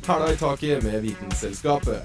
Hæla 0.06 0.32
i 0.32 0.36
taket 0.40 0.82
med 0.84 1.00
Vitenselskapet. 1.04 2.02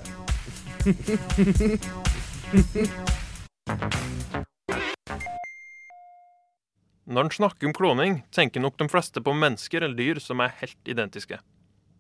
Når 7.08 7.22
en 7.24 7.32
snakker 7.32 7.68
om 7.68 7.74
kloning, 7.74 8.24
tenker 8.36 8.60
nok 8.60 8.76
de 8.80 8.90
fleste 8.92 9.24
på 9.24 9.32
mennesker 9.34 9.88
eller 9.88 9.96
dyr 9.96 10.20
som 10.20 10.44
er 10.44 10.52
helt 10.60 10.92
identiske. 10.92 11.40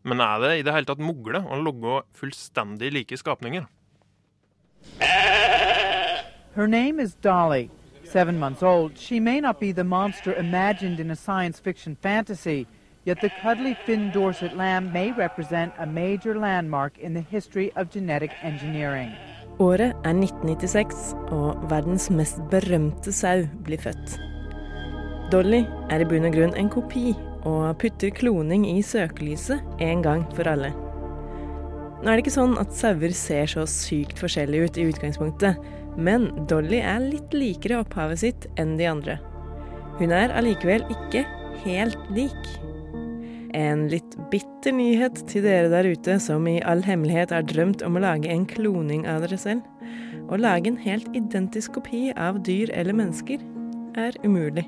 Men 0.07 0.21
er 0.23 0.39
det 0.39 0.51
i 0.57 0.61
det 0.63 0.73
hele 0.73 0.87
tatt 0.87 1.03
mulig 1.03 1.41
å 1.43 1.57
logge 1.59 2.01
fullstendig 2.15 2.93
like 2.95 3.17
skapninger? 3.19 3.65
Her 6.55 6.67
name 6.67 6.99
is 7.03 7.15
Dolly. 7.15 7.69
Seven 8.05 8.39
months 8.39 8.63
old, 8.63 8.97
she 8.97 9.19
may 9.19 9.41
not 9.41 9.59
be 9.59 9.73
the 9.73 9.83
monster 9.83 10.33
imagined 10.33 11.01
in 11.01 11.11
a 11.11 11.15
science 11.15 11.59
fiction 11.59 11.97
fantasy, 12.01 12.65
yet 13.03 13.19
the 13.19 13.29
cuddly 13.41 13.75
Finn 13.85 14.11
Dorset 14.13 14.55
lamb 14.55 14.93
may 14.93 15.11
represent 15.11 15.73
a 15.77 15.85
major 15.85 16.39
landmark 16.39 16.97
in 16.97 17.13
the 17.13 17.21
history 17.21 17.73
of 17.75 17.91
genetic 17.91 18.31
engineering. 18.43 19.11
Året 19.59 19.91
er 20.05 20.13
1996, 20.13 21.15
og 21.35 21.69
verdens 21.69 22.09
mest 22.09 22.39
berømte 22.51 23.11
sau 23.11 23.43
blir 23.65 23.77
født. 23.77 24.19
Dolly 25.31 25.65
er 25.89 25.99
i 25.99 26.05
bunn 26.07 26.25
og 26.29 26.33
grunn 26.33 26.55
en 26.55 26.69
kopi, 26.69 27.11
og 27.47 27.77
putter 27.81 28.11
kloning 28.11 28.67
i 28.67 28.81
søkelyset 28.83 29.81
en 29.83 30.03
gang 30.05 30.27
for 30.35 30.49
alle. 30.51 30.73
Nå 31.97 32.11
er 32.11 32.17
det 32.17 32.27
ikke 32.27 32.35
sånn 32.35 32.57
at 32.61 32.75
sauer 32.77 33.13
ser 33.17 33.49
så 33.49 33.63
sykt 33.69 34.19
forskjellige 34.21 34.67
ut 34.67 34.77
i 34.77 34.85
utgangspunktet, 34.91 35.57
men 35.97 36.29
Dolly 36.49 36.83
er 36.83 37.01
litt 37.01 37.33
likere 37.33 37.79
opphavet 37.81 38.21
sitt 38.21 38.45
enn 38.61 38.75
de 38.77 38.85
andre. 38.89 39.17
Hun 39.97 40.13
er 40.13 40.33
allikevel 40.37 40.85
ikke 40.93 41.23
helt 41.63 41.97
lik. 42.13 42.51
En 43.57 43.87
litt 43.89 44.13
bitter 44.29 44.75
nyhet 44.77 45.23
til 45.31 45.47
dere 45.47 45.71
der 45.73 45.89
ute 45.89 46.19
som 46.21 46.45
i 46.45 46.59
all 46.61 46.83
hemmelighet 46.85 47.33
har 47.33 47.47
drømt 47.49 47.81
om 47.87 47.97
å 47.97 48.05
lage 48.05 48.29
en 48.29 48.45
kloning 48.45 49.07
av 49.09 49.25
dere 49.25 49.41
selv. 49.41 49.65
Å 50.29 50.37
lage 50.37 50.69
en 50.69 50.81
helt 50.83 51.07
identisk 51.17 51.79
kopi 51.79 52.11
av 52.13 52.43
dyr 52.45 52.69
eller 52.77 52.93
mennesker 52.93 53.41
er 53.97 54.19
umulig. 54.27 54.67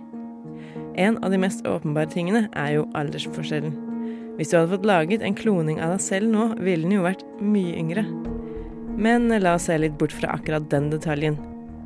En 1.00 1.18
av 1.24 1.32
de 1.32 1.40
mest 1.42 1.66
åpenbare 1.68 2.12
tingene 2.12 2.48
er 2.58 2.74
jo 2.78 2.88
aldersforskjellen. 2.98 3.76
Hvis 4.40 4.52
du 4.52 4.58
hadde 4.58 4.72
fått 4.72 4.88
laget 4.88 5.24
en 5.26 5.36
kloning 5.36 5.82
av 5.84 5.96
deg 5.96 6.04
selv 6.04 6.32
nå, 6.32 6.50
ville 6.64 6.86
den 6.86 6.96
jo 6.96 7.06
vært 7.06 7.26
mye 7.44 7.76
yngre. 7.76 8.06
Men 9.00 9.28
la 9.32 9.56
oss 9.56 9.68
se 9.70 9.78
litt 9.80 9.98
bort 10.00 10.16
fra 10.16 10.34
akkurat 10.36 10.70
den 10.72 10.90
detaljen. 10.94 11.40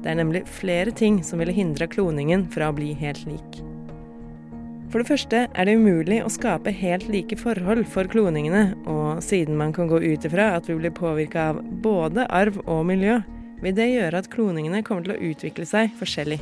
Det 0.04 0.12
er 0.12 0.20
nemlig 0.20 0.44
flere 0.50 0.92
ting 0.92 1.22
som 1.26 1.42
ville 1.42 1.56
hindra 1.56 1.88
kloningen 1.88 2.48
fra 2.54 2.70
å 2.70 2.76
bli 2.76 2.92
helt 3.00 3.24
lik. 3.30 3.62
For 4.94 5.02
det 5.02 5.10
første 5.10 5.40
er 5.50 5.66
det 5.66 5.74
umulig 5.80 6.20
å 6.22 6.30
skape 6.30 6.70
helt 6.78 7.08
like 7.10 7.38
forhold 7.42 7.88
for 7.90 8.06
kloningene, 8.06 8.76
og 8.86 9.24
siden 9.26 9.58
man 9.58 9.74
kan 9.74 9.90
gå 9.90 9.98
ut 10.04 10.28
ifra 10.30 10.52
at 10.60 10.70
vi 10.70 10.78
blir 10.78 10.94
påvirka 10.94 11.48
av 11.56 11.64
både 11.82 12.28
arv 12.30 12.60
og 12.68 12.84
miljø, 12.92 13.18
vil 13.64 13.74
det 13.74 13.90
gjøre 13.90 14.22
at 14.22 14.30
kloningene 14.30 14.84
kommer 14.86 15.08
til 15.08 15.16
å 15.16 15.32
utvikle 15.32 15.66
seg 15.66 15.90
forskjellig. 15.98 16.38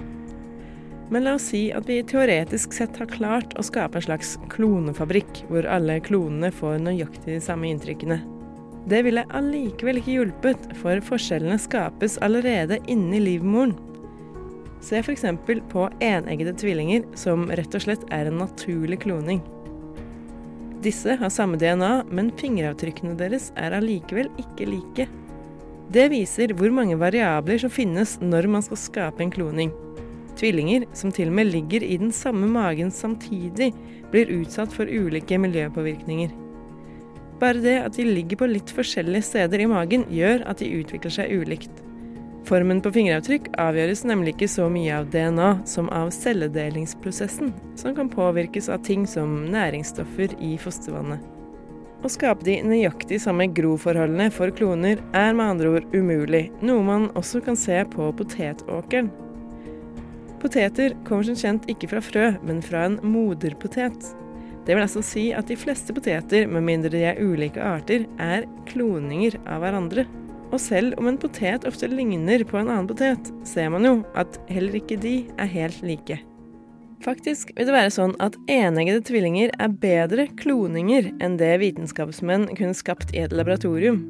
Men 1.12 1.25
la 1.27 1.34
oss 1.36 1.50
si 1.51 1.65
at 1.75 1.89
vi 1.89 2.00
teoretisk 2.08 2.72
sett 2.74 2.96
har 3.01 3.10
klart 3.12 3.51
å 3.60 3.63
skape 3.68 4.00
en 4.00 4.06
slags 4.06 4.38
klonefabrikk, 4.53 5.44
hvor 5.50 5.68
alle 5.68 6.00
klonene 6.00 6.53
får 6.56 6.77
nøyaktig 6.86 7.34
de 7.34 7.41
samme 7.44 7.68
inntrykkene. 7.68 8.22
Det 8.88 9.01
ville 9.06 9.25
allikevel 9.36 10.00
ikke 10.00 10.15
hjulpet, 10.15 10.70
for 10.80 11.03
forskjellene 11.06 11.60
skapes 11.60 12.15
allerede 12.24 12.80
inni 12.89 13.20
livmoren. 13.22 13.75
Se 14.82 14.98
f.eks. 15.03 15.27
på 15.70 15.89
eneggede 16.01 16.56
tvillinger, 16.58 17.03
som 17.20 17.50
rett 17.51 17.75
og 17.75 17.84
slett 17.84 18.08
er 18.10 18.32
en 18.32 18.39
naturlig 18.41 19.03
kloning. 19.03 19.44
Disse 20.82 21.20
har 21.20 21.30
samme 21.30 21.60
DNA, 21.62 21.91
men 22.10 22.32
fingeravtrykkene 22.39 23.20
deres 23.20 23.51
er 23.60 23.75
allikevel 23.77 24.32
ikke 24.41 24.65
like. 24.72 25.12
Det 25.91 26.08
viser 26.10 26.56
hvor 26.56 26.72
mange 26.74 26.96
variabler 26.98 27.60
som 27.62 27.70
finnes 27.70 28.15
når 28.24 28.48
man 28.50 28.63
skal 28.65 28.80
skape 28.80 29.22
en 29.22 29.34
kloning. 29.34 29.75
Tvillinger 30.42 30.88
som 30.98 31.12
til 31.14 31.30
og 31.30 31.38
med 31.38 31.52
ligger 31.54 31.84
i 31.86 32.00
den 32.02 32.10
samme 32.16 32.48
magen 32.50 32.90
samtidig, 32.90 33.72
blir 34.10 34.32
utsatt 34.40 34.74
for 34.74 34.90
ulike 34.90 35.38
miljøpåvirkninger. 35.38 36.34
Bare 37.42 37.62
det 37.62 37.78
at 37.84 37.96
de 37.98 38.06
ligger 38.06 38.42
på 38.42 38.50
litt 38.50 38.74
forskjellige 38.74 39.28
steder 39.30 39.62
i 39.62 39.70
magen, 39.70 40.08
gjør 40.10 40.44
at 40.50 40.62
de 40.62 40.70
utvikler 40.82 41.14
seg 41.14 41.34
ulikt. 41.42 41.72
Formen 42.50 42.82
på 42.82 42.90
fingeravtrykk 42.94 43.52
avgjøres 43.62 44.02
nemlig 44.10 44.34
ikke 44.34 44.50
så 44.50 44.66
mye 44.74 44.98
av 44.98 45.10
DNA 45.14 45.52
som 45.70 45.90
av 45.94 46.10
celledelingsprosessen, 46.16 47.54
som 47.78 47.96
kan 47.98 48.10
påvirkes 48.10 48.70
av 48.74 48.82
ting 48.86 49.06
som 49.10 49.44
næringsstoffer 49.54 50.34
i 50.42 50.56
fostervannet. 50.62 51.22
Å 52.02 52.10
skape 52.10 52.42
de 52.48 52.58
nøyaktig 52.66 53.20
samme 53.22 53.46
groforholdene 53.54 54.32
for 54.34 54.50
kloner 54.58 54.98
er 55.14 55.36
med 55.38 55.52
andre 55.54 55.76
ord 55.78 55.92
umulig, 55.94 56.48
noe 56.66 56.82
man 56.86 57.12
også 57.14 57.44
kan 57.46 57.58
se 57.58 57.78
på 57.94 58.10
potetåkeren. 58.18 59.14
Poteter 60.42 60.96
kommer 61.06 61.28
som 61.28 61.38
kjent 61.38 61.68
ikke 61.70 61.92
fra 61.92 62.02
frø, 62.02 62.32
men 62.42 62.64
fra 62.66 62.88
en 62.88 62.98
moderpotet. 63.06 64.10
Det 64.66 64.74
vil 64.74 64.84
altså 64.84 65.02
si 65.06 65.28
at 65.38 65.50
de 65.50 65.58
fleste 65.58 65.94
poteter, 65.94 66.48
med 66.50 66.66
mindre 66.66 66.92
de 66.94 67.04
er 67.12 67.22
ulike 67.22 67.62
arter, 67.62 68.08
er 68.22 68.48
kloninger 68.70 69.38
av 69.46 69.62
hverandre. 69.64 70.06
Og 70.52 70.60
selv 70.60 70.98
om 71.00 71.08
en 71.08 71.20
potet 71.22 71.66
ofte 71.70 71.88
ligner 71.90 72.44
på 72.46 72.60
en 72.60 72.70
annen 72.70 72.90
potet, 72.90 73.32
ser 73.48 73.70
man 73.74 73.86
jo 73.88 73.94
at 74.18 74.38
heller 74.52 74.82
ikke 74.82 75.00
de 75.02 75.16
er 75.38 75.50
helt 75.50 75.82
like. 75.86 76.20
Faktisk 77.02 77.50
vil 77.58 77.66
det 77.66 77.74
være 77.74 77.94
sånn 77.94 78.14
at 78.22 78.36
eneggede 78.52 79.02
tvillinger 79.08 79.54
er 79.58 79.78
bedre 79.82 80.28
kloninger 80.38 81.10
enn 81.24 81.38
det 81.40 81.56
vitenskapsmenn 81.64 82.52
kunne 82.54 82.78
skapt 82.78 83.16
i 83.16 83.24
et 83.24 83.34
laboratorium. 83.34 84.04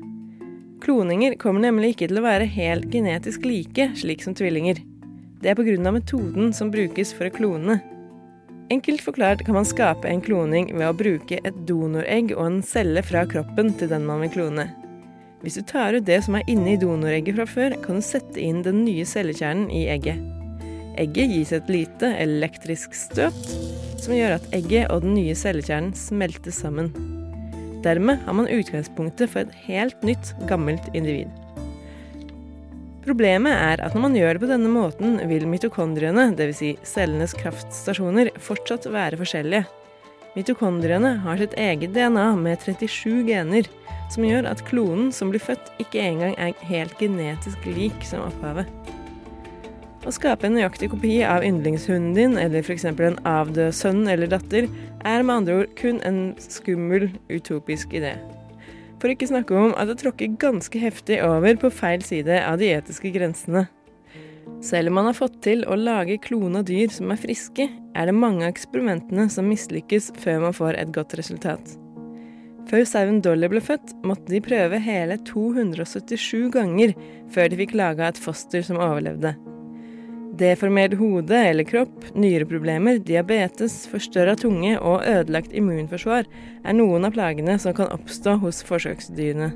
Kloninger 0.84 1.38
kommer 1.40 1.64
nemlig 1.68 1.94
ikke 1.94 2.10
til 2.12 2.20
å 2.20 2.26
være 2.26 2.50
helt 2.52 2.90
genetisk 2.92 3.46
like, 3.48 3.92
slik 4.02 4.26
som 4.26 4.36
tvillinger. 4.36 4.82
Det 5.42 5.50
er 5.50 5.58
pga. 5.58 5.92
metoden 5.92 6.54
som 6.54 6.70
brukes 6.70 7.14
for 7.18 7.26
å 7.26 7.34
klone. 7.34 7.80
Enkelt 8.72 9.02
forklart 9.02 9.42
kan 9.44 9.58
man 9.58 9.66
skape 9.66 10.08
en 10.08 10.22
kloning 10.22 10.70
ved 10.78 10.86
å 10.88 10.96
bruke 10.96 11.40
et 11.44 11.56
donoregg 11.68 12.36
og 12.38 12.46
en 12.46 12.62
celle 12.62 13.02
fra 13.04 13.26
kroppen 13.26 13.74
til 13.74 13.90
den 13.90 14.06
man 14.06 14.22
vil 14.22 14.32
klone. 14.36 14.68
Hvis 15.42 15.58
du 15.58 15.64
tar 15.66 15.98
ut 15.98 16.06
det 16.06 16.20
som 16.24 16.38
er 16.38 16.46
inne 16.48 16.76
i 16.76 16.80
donoregget 16.80 17.36
fra 17.40 17.48
før, 17.50 17.76
kan 17.82 17.98
du 17.98 18.06
sette 18.06 18.38
inn 18.40 18.62
den 18.62 18.84
nye 18.86 19.04
cellekjernen 19.04 19.72
i 19.74 19.88
egget. 19.90 20.22
Egget 21.02 21.34
gis 21.34 21.52
et 21.58 21.70
lite 21.74 22.14
elektrisk 22.22 22.94
støt, 22.94 23.42
som 23.98 24.14
gjør 24.14 24.38
at 24.38 24.50
egget 24.54 24.92
og 24.94 25.02
den 25.02 25.18
nye 25.18 25.34
cellekjernen 25.36 25.96
smelter 25.98 26.54
sammen. 26.54 26.94
Dermed 27.82 28.22
har 28.28 28.38
man 28.38 28.52
utgangspunktet 28.54 29.34
for 29.34 29.42
et 29.42 29.56
helt 29.66 30.06
nytt, 30.06 30.36
gammelt 30.46 30.86
individ. 30.94 31.32
Problemet 33.02 33.56
er 33.58 33.82
at 33.82 33.96
når 33.96 34.04
man 34.04 34.16
gjør 34.18 34.38
det 34.38 34.42
på 34.44 34.50
denne 34.52 34.70
måten, 34.70 35.16
vil 35.30 35.48
mitokondriene, 35.50 36.28
dvs. 36.38 36.60
Si 36.60 36.72
cellenes 36.86 37.34
kraftstasjoner, 37.38 38.30
fortsatt 38.38 38.86
være 38.94 39.18
forskjellige. 39.18 39.66
Mitokondriene 40.36 41.16
har 41.24 41.42
sitt 41.42 41.56
eget 41.60 41.96
DNA 41.96 42.28
med 42.40 42.62
37 42.62 43.24
gener, 43.28 43.68
som 44.14 44.28
gjør 44.28 44.46
at 44.52 44.62
klonen 44.68 45.10
som 45.16 45.32
blir 45.32 45.42
født, 45.42 45.72
ikke 45.82 46.04
engang 46.04 46.36
er 46.38 46.54
helt 46.70 46.94
genetisk 47.02 47.66
lik 47.74 48.06
som 48.08 48.28
opphavet. 48.28 48.70
Å 50.02 50.14
skape 50.14 50.48
en 50.48 50.56
nøyaktig 50.58 50.92
kopi 50.94 51.20
av 51.26 51.44
yndlingshunden 51.46 52.14
din, 52.18 52.38
eller 52.42 52.62
f.eks. 52.62 52.88
en 52.90 53.20
avdød 53.28 53.76
sønn 53.78 54.06
eller 54.10 54.30
datter, 54.30 54.70
er 55.06 55.26
med 55.26 55.42
andre 55.42 55.58
ord 55.62 55.74
kun 55.78 56.02
en 56.06 56.22
skummel, 56.42 57.10
utopisk 57.34 57.98
idé. 57.98 58.16
For 59.02 59.10
ikke 59.10 59.32
snakke 59.32 59.58
om 59.58 59.72
at 59.74 59.90
det 59.90 59.98
tråkker 60.04 60.38
ganske 60.42 60.78
heftig 60.78 61.18
over 61.26 61.58
på 61.58 61.72
feil 61.74 62.04
side 62.06 62.38
av 62.46 62.62
de 62.62 62.70
etiske 62.76 63.10
grensene. 63.16 63.66
Selv 64.62 64.92
om 64.92 65.00
man 65.00 65.08
har 65.10 65.18
fått 65.18 65.40
til 65.42 65.64
å 65.66 65.78
lage 65.78 66.20
klona 66.22 66.62
dyr 66.66 66.92
som 66.94 67.10
er 67.14 67.18
friske, 67.18 67.66
er 67.98 68.08
det 68.08 68.14
mange 68.14 68.46
av 68.46 68.54
eksperimentene 68.54 69.26
som 69.34 69.50
mislykkes 69.50 70.12
før 70.22 70.44
man 70.46 70.54
får 70.58 70.78
et 70.78 70.94
godt 70.94 71.18
resultat. 71.18 71.74
Før 72.70 72.86
sauen 72.86 73.24
Dolly 73.26 73.50
ble 73.50 73.62
født, 73.64 73.96
måtte 74.06 74.30
de 74.30 74.42
prøve 74.46 74.78
hele 74.86 75.18
277 75.28 76.52
ganger 76.54 76.94
før 77.34 77.50
de 77.50 77.58
fikk 77.64 77.74
laga 77.78 78.12
et 78.12 78.22
foster 78.22 78.62
som 78.66 78.78
overlevde. 78.78 79.34
Deformert 80.42 80.96
hode 80.98 81.38
eller 81.38 81.68
kropp, 81.70 82.06
nyreproblemer, 82.18 82.98
diabetes, 83.06 83.84
forstørra 83.92 84.34
tunge 84.40 84.74
og 84.80 85.04
ødelagt 85.06 85.54
immunforsvar 85.54 86.26
er 86.26 86.74
noen 86.74 87.06
av 87.06 87.14
plagene 87.14 87.60
som 87.62 87.76
kan 87.78 87.92
oppstå 87.94 88.40
hos 88.42 88.64
forsøksdyrene. 88.66 89.52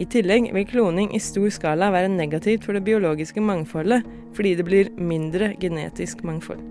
I 0.00 0.06
tillegg 0.08 0.48
vil 0.56 0.64
kloning 0.70 1.10
i 1.12 1.20
stor 1.20 1.50
skala 1.52 1.90
være 1.92 2.08
negativt 2.14 2.64
for 2.64 2.78
det 2.78 2.86
biologiske 2.86 3.44
mangfoldet, 3.44 4.06
fordi 4.32 4.54
det 4.56 4.68
blir 4.70 4.92
mindre 4.96 5.52
genetisk 5.60 6.24
mangfold. 6.24 6.64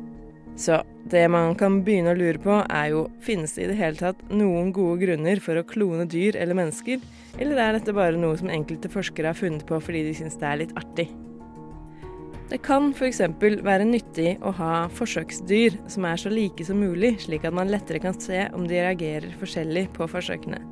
Så 0.57 0.81
det 1.11 1.27
man 1.29 1.53
kan 1.59 1.83
begynne 1.85 2.15
å 2.15 2.17
lure 2.17 2.41
på, 2.41 2.63
er 2.65 2.89
jo 2.95 3.05
finnes 3.21 3.53
det 3.53 3.67
i 3.67 3.71
det 3.75 3.77
hele 3.79 4.01
tatt 4.01 4.25
noen 4.33 4.73
gode 4.73 5.03
grunner 5.05 5.43
for 5.43 5.59
å 5.59 5.67
klone 5.69 6.09
dyr 6.09 6.39
eller 6.39 6.57
mennesker, 6.57 6.97
eller 7.37 7.61
er 7.61 7.77
dette 7.77 7.93
bare 7.93 8.17
noe 8.17 8.41
som 8.41 8.49
enkelte 8.49 8.89
forskere 8.89 9.35
har 9.35 9.37
funnet 9.37 9.69
på 9.69 9.77
fordi 9.85 10.07
de 10.09 10.17
syns 10.17 10.41
det 10.41 10.49
er 10.49 10.63
litt 10.65 10.79
artig? 10.79 11.11
Det 12.49 12.57
kan 12.65 12.87
f.eks. 12.97 13.19
være 13.61 13.85
nyttig 13.85 14.31
å 14.41 14.49
ha 14.57 14.87
forsøksdyr 14.97 15.75
som 15.91 16.07
er 16.09 16.17
så 16.17 16.31
like 16.33 16.65
som 16.65 16.79
mulig, 16.81 17.19
slik 17.21 17.45
at 17.45 17.53
man 17.53 17.69
lettere 17.69 18.01
kan 18.01 18.17
se 18.17 18.47
om 18.57 18.65
de 18.65 18.79
reagerer 18.79 19.35
forskjellig 19.37 19.85
på 19.93 20.07
forsøkene. 20.09 20.63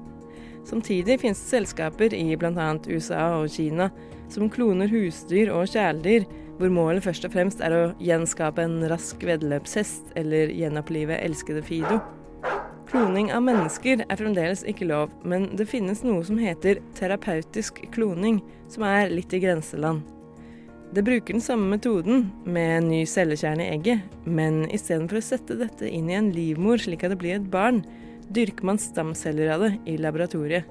Samtidig 0.66 1.20
finnes 1.22 1.44
det 1.44 1.52
selskaper 1.52 2.16
i 2.18 2.34
bl.a. 2.36 2.72
USA 2.90 3.28
og 3.38 3.54
Kina 3.54 3.92
som 4.34 4.50
kloner 4.50 4.90
husdyr 4.90 5.54
og 5.54 5.70
kjæledyr, 5.70 6.26
hvor 6.58 6.74
målet 6.74 7.06
først 7.06 7.30
og 7.30 7.36
fremst 7.38 7.62
er 7.62 7.78
å 7.78 7.86
gjenskape 8.02 8.66
en 8.66 8.82
rask 8.90 9.22
veddeløpshest 9.22 10.18
eller 10.18 10.50
gjenopplive 10.58 11.22
elskede 11.22 11.62
Fido. 11.62 12.02
Kloning 12.90 13.30
av 13.36 13.46
mennesker 13.46 14.02
er 14.02 14.18
fremdeles 14.18 14.66
ikke 14.66 14.90
lov, 14.90 15.14
men 15.22 15.52
det 15.60 15.70
finnes 15.70 16.02
noe 16.08 16.26
som 16.26 16.42
heter 16.42 16.82
terapeutisk 16.98 17.86
kloning, 17.94 18.42
som 18.72 18.90
er 18.90 19.14
litt 19.14 19.38
i 19.38 19.44
grenseland. 19.46 20.17
Det 20.98 21.04
bruker 21.06 21.36
den 21.36 21.42
samme 21.46 21.68
metoden, 21.70 22.32
med 22.42 22.72
en 22.76 22.88
ny 22.90 23.04
cellekjerne 23.06 23.68
i 23.68 23.74
egget, 23.76 24.16
men 24.26 24.64
istedenfor 24.74 25.20
å 25.20 25.26
sette 25.28 25.54
dette 25.60 25.86
inn 25.94 26.08
i 26.10 26.16
en 26.18 26.32
livmor 26.34 26.82
slik 26.82 27.04
at 27.06 27.12
det 27.14 27.20
blir 27.22 27.36
et 27.36 27.52
barn, 27.54 27.84
dyrker 28.34 28.66
man 28.66 28.82
stamceller 28.82 29.52
av 29.54 29.62
det 29.62 29.70
i 29.94 30.00
laboratoriet. 30.02 30.66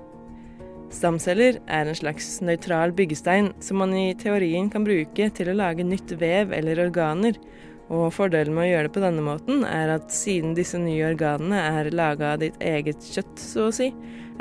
Stamceller 0.91 1.61
er 1.71 1.87
en 1.87 1.99
slags 1.99 2.41
nøytral 2.43 2.91
byggestein 2.99 3.53
som 3.63 3.79
man 3.85 3.95
i 3.95 4.17
teorien 4.19 4.67
kan 4.73 4.83
bruke 4.89 5.31
til 5.39 5.53
å 5.53 5.57
lage 5.61 5.87
nytt 5.87 6.17
vev 6.19 6.51
eller 6.59 6.83
organer, 6.89 7.39
og 7.87 8.11
fordelen 8.19 8.59
med 8.59 8.67
å 8.67 8.69
gjøre 8.73 8.89
det 8.89 8.95
på 8.99 9.05
denne 9.07 9.29
måten 9.29 9.63
er 9.71 9.95
at 9.95 10.11
siden 10.11 10.59
disse 10.59 10.83
nye 10.83 11.07
organene 11.13 11.63
er 11.79 11.93
laga 11.95 12.33
av 12.33 12.43
ditt 12.43 12.59
eget 12.59 13.13
kjøtt, 13.15 13.39
så 13.39 13.71
å 13.71 13.79
si, 13.79 13.93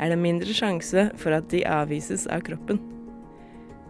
er 0.02 0.10
det 0.10 0.18
mindre 0.18 0.50
sjanse 0.50 1.12
for 1.14 1.38
at 1.38 1.46
de 1.54 1.62
avvises 1.78 2.26
av 2.26 2.42
kroppen. 2.50 2.82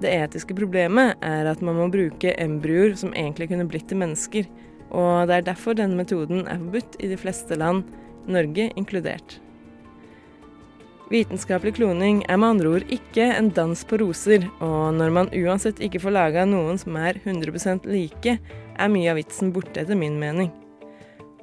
Det 0.02 0.12
etiske 0.12 0.56
problemet 0.56 1.16
er 1.24 1.48
at 1.48 1.62
man 1.64 1.78
må 1.78 1.88
bruke 1.92 2.34
embryoer 2.42 2.96
som 3.00 3.14
egentlig 3.16 3.48
kunne 3.52 3.68
blitt 3.68 3.88
til 3.88 4.00
mennesker, 4.02 4.48
og 4.92 5.28
det 5.28 5.38
er 5.38 5.48
derfor 5.48 5.76
denne 5.78 5.96
metoden 5.98 6.44
er 6.44 6.60
forbudt 6.60 6.98
i 7.00 7.10
de 7.10 7.18
fleste 7.20 7.56
land, 7.58 7.86
Norge 8.26 8.70
inkludert. 8.76 9.38
Vitenskapelig 11.06 11.76
kloning 11.76 12.24
er 12.26 12.38
med 12.42 12.56
andre 12.56 12.70
ord 12.74 12.88
ikke 12.90 13.28
en 13.30 13.52
dans 13.54 13.84
på 13.86 14.00
roser, 14.02 14.42
og 14.58 14.96
når 14.98 15.12
man 15.14 15.30
uansett 15.38 15.78
ikke 15.78 16.00
får 16.02 16.16
laga 16.16 16.46
noen 16.50 16.80
som 16.82 16.98
er 16.98 17.20
100% 17.22 17.86
like, 17.86 18.36
er 18.76 18.90
mye 18.92 19.12
av 19.12 19.20
vitsen 19.20 19.52
borte 19.54 19.84
etter 19.84 19.98
min 19.98 20.18
mening. 20.18 20.50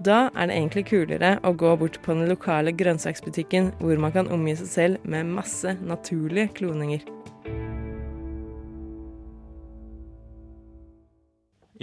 Da 0.04 0.28
er 0.36 0.50
det 0.50 0.58
egentlig 0.58 0.88
kulere 0.90 1.38
å 1.48 1.54
gå 1.56 1.72
bort 1.80 2.02
på 2.04 2.12
den 2.12 2.28
lokale 2.28 2.74
grønnsaksbutikken 2.76 3.72
hvor 3.80 4.04
man 4.04 4.12
kan 4.12 4.28
omgi 4.36 4.58
seg 4.60 4.72
selv 4.74 5.08
med 5.08 5.32
masse 5.32 5.78
naturlige 5.80 6.52
kloninger. 6.60 7.06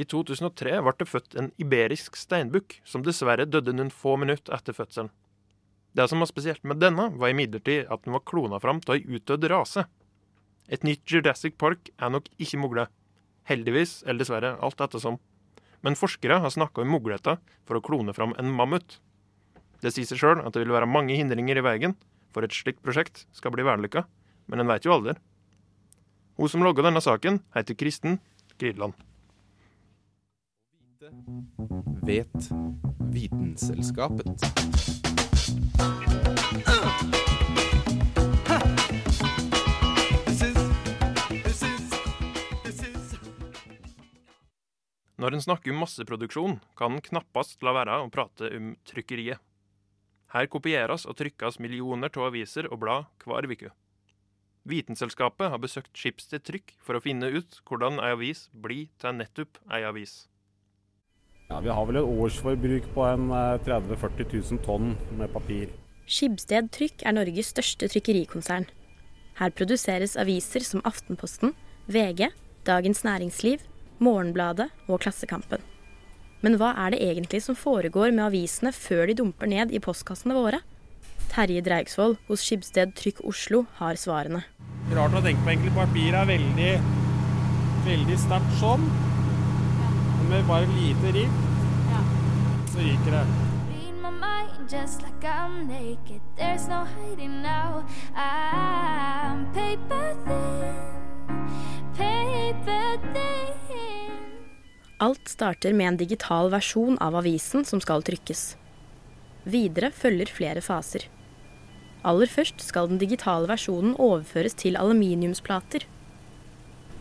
I 0.01 0.07
2003 0.09 0.79
ble 0.81 0.93
det 0.97 1.09
født 1.09 1.35
en 1.37 1.51
iberisk 1.61 2.17
steinbukk, 2.17 2.79
som 2.89 3.03
dessverre 3.05 3.45
døde 3.45 3.75
noen 3.77 3.91
få 3.93 4.15
minutter 4.21 4.55
etter 4.57 4.77
fødselen. 4.77 5.11
Det 5.93 6.07
som 6.09 6.23
var 6.23 6.31
spesielt 6.31 6.63
med 6.65 6.79
denne, 6.81 7.09
var 7.19 7.33
imidlertid 7.33 7.91
at 7.91 8.07
den 8.07 8.15
var 8.15 8.25
klona 8.25 8.61
fram 8.63 8.81
til 8.81 8.97
ei 8.97 9.19
utdødd 9.19 9.49
rase. 9.51 9.85
Et 10.71 10.87
nytt 10.87 11.03
Jurassic 11.11 11.59
Park 11.59 11.91
er 11.99 12.13
nok 12.15 12.31
ikke 12.39 12.61
mugle. 12.63 12.87
Heldigvis, 13.51 14.05
eller 14.07 14.23
dessverre, 14.23 14.55
alt 14.63 14.81
ettersom. 14.81 15.19
Men 15.83 15.99
forskere 15.99 16.39
har 16.45 16.55
snakka 16.55 16.85
om 16.85 16.95
muligheter 16.95 17.41
for 17.67 17.77
å 17.77 17.85
klone 17.85 18.15
fram 18.17 18.37
en 18.39 18.55
mammut. 18.55 19.01
Det 19.83 19.93
sier 19.93 20.07
seg 20.07 20.23
sjøl 20.23 20.45
at 20.45 20.55
det 20.55 20.63
vil 20.63 20.77
være 20.77 20.89
mange 20.89 21.17
hindringer 21.19 21.59
i 21.59 21.67
veien 21.67 21.99
for 22.31 22.47
et 22.47 22.55
slikt 22.55 22.85
prosjekt 22.87 23.25
skal 23.35 23.53
bli 23.57 23.67
vellykka, 23.67 24.05
men 24.47 24.63
en 24.63 24.71
veit 24.71 24.87
jo 24.87 24.95
aldri. 24.95 25.17
Hun 26.39 26.49
som 26.49 26.65
logga 26.65 26.87
denne 26.87 27.03
saken, 27.05 27.43
heter 27.57 27.77
Kristen 27.77 28.21
Gridland. 28.61 28.95
Vet 31.01 32.51
Vitenselskapet. 33.13 34.27
Når 45.17 45.33
en 45.33 45.41
snakker 45.41 45.73
om 45.73 45.81
masseproduksjon, 45.81 46.59
kan 46.77 46.93
en 46.93 47.01
knappast 47.01 47.65
la 47.65 47.73
være 47.73 47.97
å 47.97 48.11
prate 48.13 48.51
om 48.59 48.75
trykkeriet. 48.85 49.41
Her 50.35 50.51
kopieres 50.53 51.07
og 51.09 51.17
trykkes 51.17 51.57
millioner 51.65 52.13
av 52.13 52.29
aviser 52.29 52.69
og 52.69 52.83
blad 52.85 53.09
hver 53.25 53.49
uke. 53.49 53.73
Vitenselskapet 54.69 55.49
har 55.49 55.65
besøkt 55.65 55.97
Schibsted 55.97 56.45
Trykk 56.45 56.77
for 56.77 56.99
å 56.99 57.01
finne 57.01 57.33
ut 57.33 57.63
hvordan 57.65 57.97
ei 58.05 58.13
avis 58.19 58.51
blir 58.53 58.93
til 59.01 59.17
nettopp 59.17 59.57
ei 59.73 59.81
avis. 59.89 60.30
Ja, 61.51 61.61
Vi 61.61 61.69
har 61.75 61.87
vel 61.87 61.99
et 61.99 62.07
årsforbruk 62.07 62.85
på 62.95 63.07
en 63.11 63.31
eh, 63.35 63.57
30 63.67 63.97
000-40 63.97 64.35
000 64.55 64.61
tonn 64.65 64.93
med 65.19 65.33
papir. 65.35 65.73
Skibsted 66.11 66.71
Trykk 66.75 67.03
er 67.07 67.17
Norges 67.17 67.51
største 67.51 67.89
trykkerikonsern. 67.91 68.69
Her 69.41 69.51
produseres 69.51 70.15
aviser 70.21 70.63
som 70.67 70.83
Aftenposten, 70.87 71.55
VG, 71.91 72.29
Dagens 72.67 73.03
Næringsliv, 73.07 73.65
Morgenbladet 73.99 74.69
og 74.87 75.03
Klassekampen. 75.03 75.63
Men 76.41 76.57
hva 76.61 76.71
er 76.87 76.95
det 76.95 77.03
egentlig 77.05 77.43
som 77.45 77.59
foregår 77.59 78.15
med 78.15 78.29
avisene 78.31 78.73
før 78.73 79.11
de 79.11 79.19
dumper 79.19 79.51
ned 79.51 79.75
i 79.75 79.83
postkassene 79.83 80.37
våre? 80.39 80.63
Terje 81.31 81.63
Dreigsvold 81.67 82.17
hos 82.31 82.47
Skibsted 82.47 82.95
Trykk 82.99 83.25
Oslo 83.27 83.65
har 83.83 83.99
svarene. 83.99 84.45
Rart 84.95 85.19
å 85.19 85.23
tenke 85.23 85.43
på 85.45 85.53
egentlig. 85.53 85.75
Papir 85.77 86.17
er 86.17 86.31
veldig, 86.31 86.73
veldig 87.87 88.19
sterkt 88.23 88.61
sånn. 88.63 88.87
Og 90.31 90.37
med 90.37 90.45
bare 90.47 90.67
lite 90.71 91.11
riv, 91.13 91.31
så 92.71 92.79
ryker 92.79 93.11
det. 93.11 93.27
Just 94.71 95.03
like 95.03 95.27
I'm 95.27 95.67
naked. 95.67 96.21
There's 96.39 96.69
no 96.69 96.85
hiding 96.85 97.43
now. 97.43 97.83
I'm 98.15 99.47
paper 99.53 100.15
thin, 100.27 100.77
paper 101.97 102.99
thin. 103.13 104.13
Alt 105.01 105.29
starter 105.29 105.73
med 105.73 105.89
en 105.89 105.97
digital 105.97 106.51
versjon 106.51 106.99
av 107.01 107.19
avisen 107.19 107.65
som 107.65 107.83
skal 107.83 108.07
trykkes. 108.07 108.57
Videre 109.43 109.91
følger 109.91 110.31
flere 110.31 110.63
faser. 110.63 111.09
Aller 112.05 112.31
først 112.31 112.63
skal 112.63 112.87
den 112.87 113.03
digitale 113.03 113.51
versjonen 113.51 113.99
overføres 113.99 114.55
til 114.55 114.79
aluminiumsplater. 114.79 115.91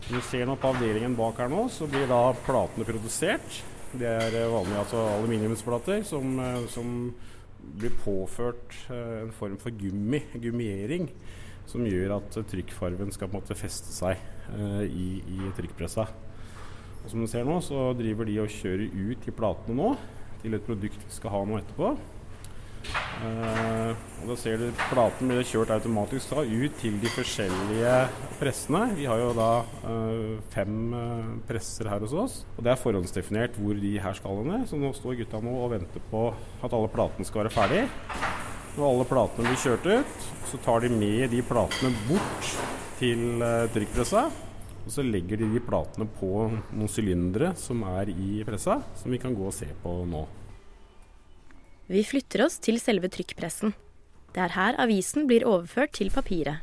Som 0.06 0.16
du 0.16 0.22
ser 0.26 0.46
nå 0.48 0.56
på 0.58 0.70
avdelingen 0.72 1.14
bak 1.18 1.38
her 1.42 1.50
nå, 1.52 1.66
så 1.72 1.86
blir 1.90 2.08
da 2.10 2.30
platene 2.46 2.86
produsert. 2.88 3.60
Det 3.90 4.06
er 4.06 4.30
vanlig 4.30 4.52
vanlige 4.54 4.80
altså 4.84 5.02
aluminiumsplater 5.16 6.04
som, 6.06 6.38
eh, 6.38 6.66
som 6.70 7.12
blir 7.60 7.94
påført 8.04 8.74
eh, 8.88 9.22
en 9.24 9.32
form 9.34 9.56
for 9.58 9.74
gummi, 9.74 10.22
gummiering, 10.34 11.08
som 11.66 11.86
gjør 11.86 12.16
at 12.20 12.38
trykkfarven 12.50 13.10
skal 13.14 13.28
på 13.28 13.36
en 13.36 13.42
måte 13.42 13.58
feste 13.58 13.92
seg 13.94 14.18
eh, 14.54 14.84
i, 14.86 15.08
i 15.20 15.52
trykkpressa. 15.58 16.06
Og 17.00 17.10
som 17.10 17.22
du 17.22 17.28
ser 17.30 17.46
nå, 17.48 17.58
så 17.64 17.90
driver 17.98 18.28
de 18.28 18.38
og 18.42 18.54
kjører 18.54 18.94
ut 18.94 19.28
i 19.28 19.34
platene 19.34 19.76
nå 19.78 19.92
til 20.40 20.56
et 20.56 20.64
produkt 20.64 21.04
vi 21.06 21.14
skal 21.16 21.34
ha 21.34 21.44
nå 21.48 21.58
etterpå. 21.60 21.92
Eh, 23.20 23.90
og 24.22 24.30
Da 24.30 24.36
ser 24.38 24.60
du 24.60 24.66
platen 24.88 25.28
blir 25.28 25.44
kjørt 25.44 25.72
automatisk 25.74 26.32
da 26.32 26.44
ut 26.44 26.76
til 26.80 26.96
de 27.02 27.10
forskjellige 27.12 27.94
pressene. 28.40 28.82
Vi 28.96 29.08
har 29.08 29.20
jo 29.20 29.30
da 29.36 29.50
uh, 29.84 30.36
fem 30.54 30.94
uh, 30.94 31.30
presser 31.48 31.90
her 31.90 32.04
hos 32.04 32.14
oss. 32.16 32.36
Og 32.56 32.64
det 32.64 32.72
er 32.72 32.80
forhåndsdefinert 32.80 33.58
hvor 33.60 33.76
de 33.76 33.94
her 34.00 34.16
skal 34.16 34.42
hen. 34.44 34.66
Så 34.68 34.80
nå 34.80 34.92
står 34.96 35.18
gutta 35.20 35.40
nå 35.44 35.56
og 35.64 35.72
venter 35.74 36.04
på 36.12 36.28
at 36.60 36.76
alle 36.76 36.92
platene 36.92 37.28
skal 37.28 37.44
være 37.44 37.54
ferdig. 37.56 37.86
Når 38.76 38.86
alle 38.86 39.08
platene 39.08 39.48
blir 39.48 39.64
kjørt 39.64 39.88
ut, 39.90 40.28
så 40.52 40.60
tar 40.64 40.84
de 40.84 40.92
med 40.94 41.32
de 41.32 41.42
platene 41.44 41.90
bort 42.08 42.52
til 43.00 43.42
trykkpressa. 43.74 44.28
Og 44.80 44.92
så 44.94 45.04
legger 45.04 45.40
de 45.40 45.48
de 45.50 45.64
platene 45.64 46.06
på 46.20 46.46
noen 46.52 46.92
sylindere 46.92 47.52
som 47.58 47.82
er 47.98 48.12
i 48.14 48.44
pressa, 48.46 48.80
som 48.96 49.12
vi 49.12 49.20
kan 49.20 49.36
gå 49.36 49.50
og 49.50 49.56
se 49.56 49.68
på 49.82 50.02
nå. 50.08 50.22
Vi 51.90 52.04
flytter 52.06 52.44
oss 52.44 52.60
til 52.62 52.76
selve 52.78 53.08
trykkpressen. 53.10 53.72
Det 54.30 54.38
er 54.44 54.52
her 54.54 54.76
avisen 54.78 55.24
blir 55.26 55.42
overført 55.42 55.96
til 55.98 56.12
papiret. 56.14 56.62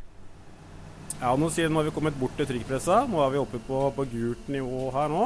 Ja, 1.20 1.34
nå, 1.36 1.50
nå 1.52 1.82
har 1.82 1.88
vi 1.90 1.92
kommet 1.92 2.16
bort 2.16 2.38
til 2.40 2.48
trykkpressa. 2.48 3.02
Nå 3.12 3.20
er 3.26 3.34
vi 3.34 3.42
oppe 3.42 3.60
på, 3.68 3.82
på 3.92 4.06
gult 4.13 4.48
nivå 4.54 4.86
her 4.96 5.12
nå. 5.12 5.26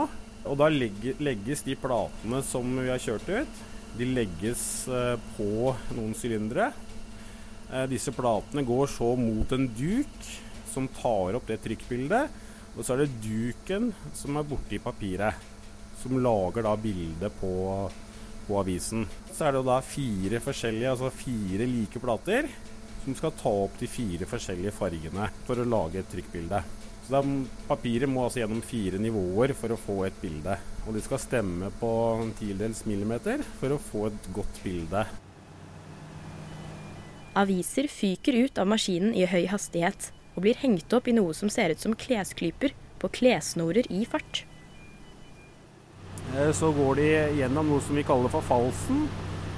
Og 0.50 0.58
da 0.58 0.72
legges 0.74 1.62
de 1.68 1.78
platene 1.78 2.42
som 2.48 2.66
vi 2.80 2.90
har 2.90 3.04
kjørt 3.04 3.30
ut, 3.30 3.62
de 4.00 4.10
legges 4.10 4.66
eh, 4.90 5.22
på 5.38 5.76
noen 5.94 6.18
sylindere. 6.18 6.72
Eh, 7.70 7.86
disse 7.92 8.10
platene 8.18 8.66
går 8.66 8.90
så 8.90 9.14
mot 9.20 9.54
en 9.54 9.70
duk 9.70 10.32
som 10.74 10.90
tar 10.98 11.38
opp 11.38 11.46
det 11.46 11.62
trykkbildet. 11.62 12.42
Og 12.74 12.82
så 12.82 12.96
er 12.96 13.04
det 13.04 13.22
duken 13.22 13.92
som 14.18 14.42
er 14.42 14.50
borti 14.50 14.82
papiret, 14.82 15.50
som 16.02 16.18
lager 16.18 16.66
da 16.66 16.74
bildet 16.90 17.38
på, 17.38 17.52
på 18.47 18.60
avisen. 18.60 19.08
Så 19.32 19.47
er 19.47 19.56
det 19.56 19.63
da 19.67 19.80
fire 19.86 20.41
forskjellige, 20.43 20.93
altså 20.93 21.12
fire 21.13 21.67
like 21.69 22.01
plater 22.04 22.49
som 23.01 23.15
skal 23.17 23.34
ta 23.38 23.51
opp 23.63 23.80
de 23.80 23.89
fire 23.89 24.27
forskjellige 24.30 24.75
fargene 24.75 25.30
for 25.47 25.60
å 25.60 25.67
lage 25.67 26.01
et 26.01 26.12
trykkbilde. 26.12 26.62
Så 27.08 27.15
da, 27.15 27.21
Papiret 27.69 28.10
må 28.10 28.27
altså 28.27 28.43
gjennom 28.43 28.62
fire 28.65 28.99
nivåer 29.01 29.56
for 29.58 29.73
å 29.73 29.80
få 29.80 29.97
et 30.06 30.21
bilde. 30.21 30.58
Og 30.86 30.95
de 30.95 31.01
skal 31.04 31.21
stemme 31.21 31.71
på 31.82 31.89
en 32.21 32.34
tiendedels 32.38 32.86
millimeter 32.89 33.41
for 33.60 33.73
å 33.73 33.82
få 33.82 34.06
et 34.12 34.32
godt 34.36 34.62
bilde. 34.65 35.06
Aviser 37.41 37.88
fyker 37.88 38.36
ut 38.43 38.60
av 38.60 38.69
maskinen 38.69 39.15
i 39.15 39.25
høy 39.30 39.45
hastighet 39.49 40.12
og 40.36 40.45
blir 40.45 40.60
hengt 40.62 40.93
opp 40.93 41.08
i 41.08 41.15
noe 41.15 41.34
som 41.36 41.51
ser 41.51 41.73
ut 41.73 41.82
som 41.82 41.95
klesklyper 41.97 42.75
på 43.01 43.12
klessnorer 43.17 43.88
i 43.91 44.04
fart. 44.06 44.43
Eh, 46.38 46.52
Så 46.56 46.72
går 46.76 46.96
de 46.96 47.10
gjennom 47.39 47.67
noe 47.70 47.82
som 47.82 47.96
vi 47.96 48.04
kaller 48.08 48.32
for 48.32 48.41
falsen, 48.41 49.08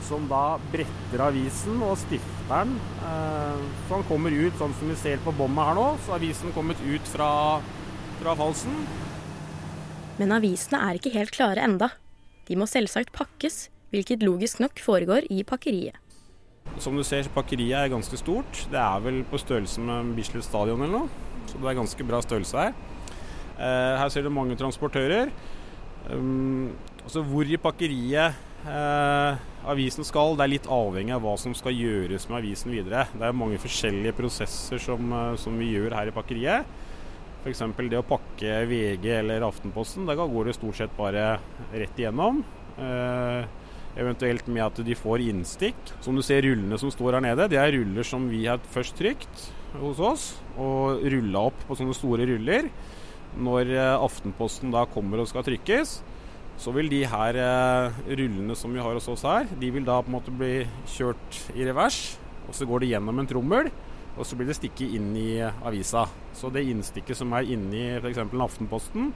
som 0.04 0.28
da 0.28 0.58
bretter 0.72 1.22
avisen 1.24 1.82
og 1.86 1.98
stifter 1.98 2.50
den. 2.50 2.76
eh, 3.04 3.64
Så 3.88 3.96
den 3.96 4.04
kommer 4.10 4.32
ut 4.32 4.54
sånn 4.60 4.74
som 4.80 4.90
vi 4.90 4.96
ser 4.96 5.18
på 5.18 5.32
båndet 5.36 5.66
her 5.66 5.76
nå. 5.76 5.98
Så 6.06 6.14
avisen 6.18 6.54
kommet 6.54 6.78
ut 6.82 7.02
fra, 7.08 7.62
fra 8.22 8.36
falsen. 8.36 8.86
Men 10.20 10.32
avisene 10.32 10.80
er 10.90 11.00
ikke 11.00 11.14
helt 11.14 11.32
klare 11.32 11.64
enda. 11.64 11.92
De 12.48 12.56
må 12.56 12.68
selvsagt 12.68 13.14
pakkes, 13.14 13.70
hvilket 13.92 14.22
logisk 14.22 14.60
nok 14.60 14.76
foregår 14.80 15.26
i 15.32 15.44
pakkeriet. 15.44 15.96
Som 16.80 16.96
du 16.98 17.04
ser, 17.04 17.24
pakkeriet 17.34 17.78
er 17.86 17.90
ganske 17.90 18.18
stort. 18.18 18.66
Det 18.72 18.80
er 18.80 19.00
vel 19.00 19.24
på 19.24 19.38
størrelse 19.40 19.80
med 19.80 20.16
Bislett 20.16 20.44
stadion 20.44 20.82
eller 20.82 21.00
noe. 21.06 21.10
Så 21.48 21.60
det 21.60 21.70
er 21.70 21.80
ganske 21.82 22.08
bra 22.08 22.20
størrelse 22.22 22.58
her. 22.58 22.74
Eh, 23.60 23.98
her 24.00 24.10
ser 24.10 24.24
du 24.24 24.30
mange 24.30 24.56
transportører. 24.58 25.30
Um, 26.12 26.74
altså 27.04 27.24
hvor 27.24 27.48
i 27.48 27.60
pakkeriet 27.62 28.36
eh, 28.68 29.44
avisen 29.70 30.08
skal, 30.08 30.38
det 30.38 30.46
er 30.46 30.54
litt 30.56 30.70
avhengig 30.72 31.16
av 31.16 31.24
hva 31.24 31.36
som 31.39 31.56
skal 31.58 31.76
gjøres 31.76 32.28
med 32.30 32.39
avisen 32.42 32.74
videre. 32.74 33.06
Det 33.13 33.28
er 33.28 33.38
mange 33.38 33.60
forskjellige 33.62 34.16
prosesser 34.18 34.82
som, 34.84 35.13
eh, 35.16 35.36
som 35.39 35.56
vi 35.60 35.74
gjør 35.74 35.96
her 35.98 36.12
i 36.12 36.16
pakkeriet. 36.16 36.80
F.eks. 37.44 37.63
det 37.92 38.00
å 38.00 38.06
pakke 38.08 38.62
VG 38.70 39.10
eller 39.18 39.44
Aftenposten. 39.44 40.08
Da 40.08 40.16
går 40.16 40.48
det 40.48 40.56
stort 40.56 40.80
sett 40.80 40.94
bare 40.96 41.42
rett 41.74 42.00
igjennom. 42.00 42.39
Eh, 42.80 43.44
eventuelt 44.00 44.48
med 44.48 44.63
at 44.66 44.80
de 44.86 44.96
får 44.96 45.26
innstikk. 45.28 45.92
Som 46.02 46.16
du 46.16 46.24
ser 46.26 46.46
rullene 46.46 46.80
som 46.80 46.92
står 46.92 47.20
her 47.20 47.26
nede, 47.28 47.50
det 47.52 47.60
er 47.60 47.76
ruller 47.76 48.08
som 48.08 48.30
vi 48.32 48.46
har 48.48 48.63
først 48.74 48.96
trykt 49.00 49.50
hos 49.82 50.00
oss. 50.00 50.30
Og 50.56 51.04
rulla 51.04 51.50
opp 51.50 51.68
på 51.68 51.78
sånne 51.78 51.98
store 51.98 52.30
ruller. 52.32 52.72
Når 53.41 53.72
eh, 53.74 53.93
Aftenposten 53.98 54.74
da 54.74 54.86
kommer 54.89 55.22
og 55.24 55.30
skal 55.30 55.46
trykkes, 55.48 56.02
så 56.62 56.74
vil 56.76 56.89
de 56.91 57.02
her 57.10 57.38
eh, 57.41 58.02
rullene 58.13 58.56
som 58.58 58.74
vi 58.74 58.82
har 58.84 58.93
hos 58.93 59.10
oss 59.10 59.26
her, 59.26 59.48
de 59.60 59.72
vil 59.74 59.88
da 59.88 60.00
på 60.04 60.12
en 60.12 60.17
måte 60.19 60.34
bli 60.34 60.67
kjørt 60.93 61.39
i 61.56 61.65
revers. 61.65 62.19
Og 62.48 62.54
så 62.58 62.67
går 62.67 62.84
det 62.84 62.91
gjennom 62.93 63.22
en 63.22 63.30
trommel, 63.30 63.72
og 64.13 64.28
så 64.28 64.38
blir 64.38 64.52
det 64.52 64.58
stikket 64.60 64.93
inn 64.98 65.13
i 65.17 65.41
avisa. 65.41 66.06
Så 66.38 66.52
det 66.54 66.65
innstikket 66.69 67.17
som 67.17 67.34
er 67.34 67.50
inni 67.56 67.88
f.eks. 67.98 68.22
Aftenposten, 68.22 69.10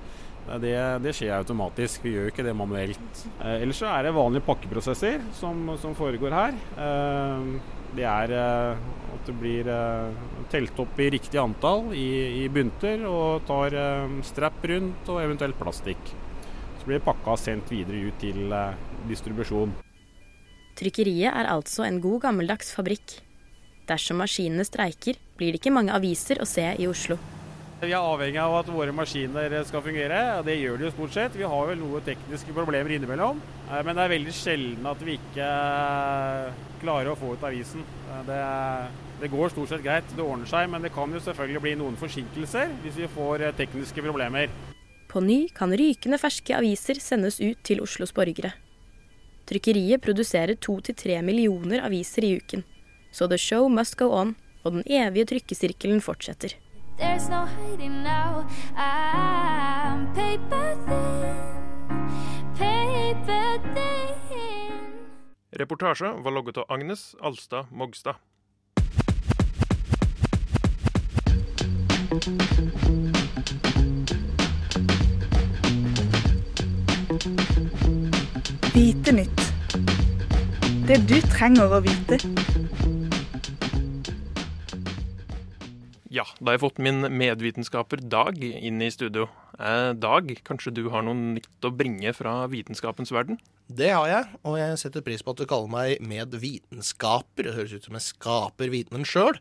eh, 0.48 0.60
det, 0.64 0.76
det 1.06 1.14
skjer 1.18 1.36
automatisk. 1.38 2.06
Vi 2.08 2.16
gjør 2.16 2.28
jo 2.28 2.34
ikke 2.34 2.48
det 2.48 2.58
manuelt. 2.58 3.26
Eh, 3.38 3.60
ellers 3.62 3.84
så 3.84 3.92
er 3.94 4.08
det 4.08 4.16
vanlige 4.18 4.48
pakkeprosesser 4.48 5.22
som, 5.38 5.76
som 5.82 5.98
foregår 5.98 6.34
her. 6.34 6.62
Eh, 6.88 7.76
det 7.98 8.08
er 8.10 8.34
eh, 8.36 8.88
at 9.18 9.28
det 9.28 9.36
blir 9.38 9.68
eh, 9.72 10.22
telt 10.52 10.80
opp 10.80 11.00
i 11.02 11.10
riktig 11.14 11.40
antall 11.42 11.92
i, 11.98 12.44
i 12.44 12.48
bunter, 12.54 13.04
og 13.10 13.46
tar 13.50 13.76
eh, 13.76 14.18
strapp 14.28 14.64
rundt 14.72 15.12
og 15.12 15.22
eventuelt 15.24 15.58
plastikk. 15.60 16.14
Så 16.80 16.88
blir 16.88 17.00
det 17.00 17.06
pakka 17.08 17.36
og 17.36 17.42
sendt 17.42 17.72
videre 17.74 18.08
ut 18.08 18.20
til 18.22 18.54
eh, 18.54 18.84
distribusjon. 19.10 19.74
Trykkeriet 20.78 21.34
er 21.34 21.50
altså 21.50 21.88
en 21.88 22.02
god 22.04 22.28
gammeldags 22.28 22.70
fabrikk. 22.78 23.18
Dersom 23.90 24.22
maskinene 24.22 24.66
streiker, 24.68 25.18
blir 25.40 25.54
det 25.54 25.62
ikke 25.62 25.74
mange 25.74 25.96
aviser 25.96 26.42
å 26.44 26.48
se 26.48 26.70
i 26.78 26.88
Oslo. 26.90 27.18
Vi 27.78 27.92
er 27.92 28.02
avhengig 28.02 28.40
av 28.42 28.56
at 28.58 28.70
våre 28.74 28.94
maskiner 28.96 29.54
skal 29.70 29.84
fungere, 29.86 30.18
og 30.40 30.48
det 30.48 30.56
gjør 30.58 30.80
de 30.80 30.88
jo 30.88 30.94
stort 30.96 31.14
sett. 31.14 31.36
Vi 31.38 31.46
har 31.46 31.68
vel 31.70 31.78
noen 31.78 32.02
tekniske 32.08 32.56
problemer 32.56 32.96
innimellom, 32.96 33.38
men 33.70 33.92
det 33.92 34.02
er 34.02 34.14
veldig 34.16 34.34
sjelden 34.34 34.90
at 34.90 35.04
vi 35.06 35.20
ikke 35.20 35.50
klarer 36.82 37.12
å 37.12 37.20
få 37.20 37.36
ut 37.38 37.46
avisen. 37.46 37.86
Det, 38.26 38.40
det 39.22 39.32
går 39.34 39.50
stort 39.50 39.72
sett 39.72 39.84
greit, 39.86 40.08
det 40.16 40.24
ordner 40.24 40.50
seg, 40.50 40.70
men 40.70 40.84
det 40.86 40.94
kan 40.96 41.12
jo 41.14 41.22
selvfølgelig 41.24 41.62
bli 41.64 41.76
noen 41.80 41.98
forsinkelser 42.00 42.74
hvis 42.84 43.00
vi 43.02 43.10
får 43.16 43.48
eh, 43.48 43.56
tekniske 43.58 44.04
problemer. 44.06 44.52
På 45.08 45.22
ny 45.24 45.48
kan 45.56 45.72
rykende 45.72 46.20
ferske 46.22 46.56
aviser 46.58 47.00
sendes 47.02 47.40
ut 47.42 47.60
til 47.66 47.82
Oslos 47.82 48.14
borgere. 48.14 48.54
Trykkeriet 49.48 50.04
produserer 50.04 50.58
to 50.60 50.78
til 50.84 50.98
tre 51.00 51.22
millioner 51.24 51.86
aviser 51.88 52.28
i 52.28 52.34
uken. 52.38 52.66
Så 53.12 53.30
the 53.32 53.40
show 53.40 53.70
must 53.72 53.96
go 53.98 54.12
on, 54.12 54.36
og 54.64 54.76
den 54.76 54.84
evige 54.86 55.26
trykkesirkelen 55.32 56.04
fortsetter. 56.04 56.58
There's 57.00 57.30
no 57.30 57.46
hiding 57.46 58.04
now. 58.04 58.44
I'm 58.76 60.08
paper 60.14 60.76
thin, 60.86 61.38
paper 62.58 63.62
thin. 63.74 64.08
Reportasje 65.58 66.12
var 66.24 66.32
logget 66.32 66.58
av 66.58 66.66
Agnes 66.70 67.16
Alstad 67.22 67.72
Mogstad. 67.72 68.20
Vite 72.28 72.36
nytt. 79.16 79.40
Det 80.90 80.98
du 81.08 81.16
trenger 81.32 81.72
å 81.72 81.80
vite. 81.86 82.18
Ja, 86.12 86.26
da 86.42 86.50
har 86.50 86.58
jeg 86.58 86.64
fått 86.66 86.82
min 86.84 87.08
medvitenskaper 87.16 88.04
Dag 88.04 88.44
inn 88.44 88.84
i 88.84 88.92
studio. 88.92 89.32
Eh, 89.56 89.96
Dag, 89.96 90.28
kanskje 90.44 90.76
du 90.76 90.92
har 90.92 91.08
noe 91.08 91.16
nytt 91.16 91.64
å 91.64 91.72
bringe 91.72 92.12
fra 92.12 92.44
vitenskapens 92.52 93.16
verden? 93.16 93.40
Det 93.72 93.96
har 93.96 94.12
jeg, 94.12 94.28
og 94.44 94.60
jeg 94.60 94.76
setter 94.84 95.00
pris 95.08 95.24
på 95.24 95.32
at 95.32 95.40
du 95.40 95.48
kaller 95.48 95.72
meg 95.72 96.04
medvitenskaper. 96.04 97.48
Det 97.48 97.56
høres 97.56 97.80
ut 97.80 97.88
som 97.88 97.96
jeg 97.96 98.12
skaper 98.12 98.68
vitenen 98.76 99.08
sjøl. 99.08 99.40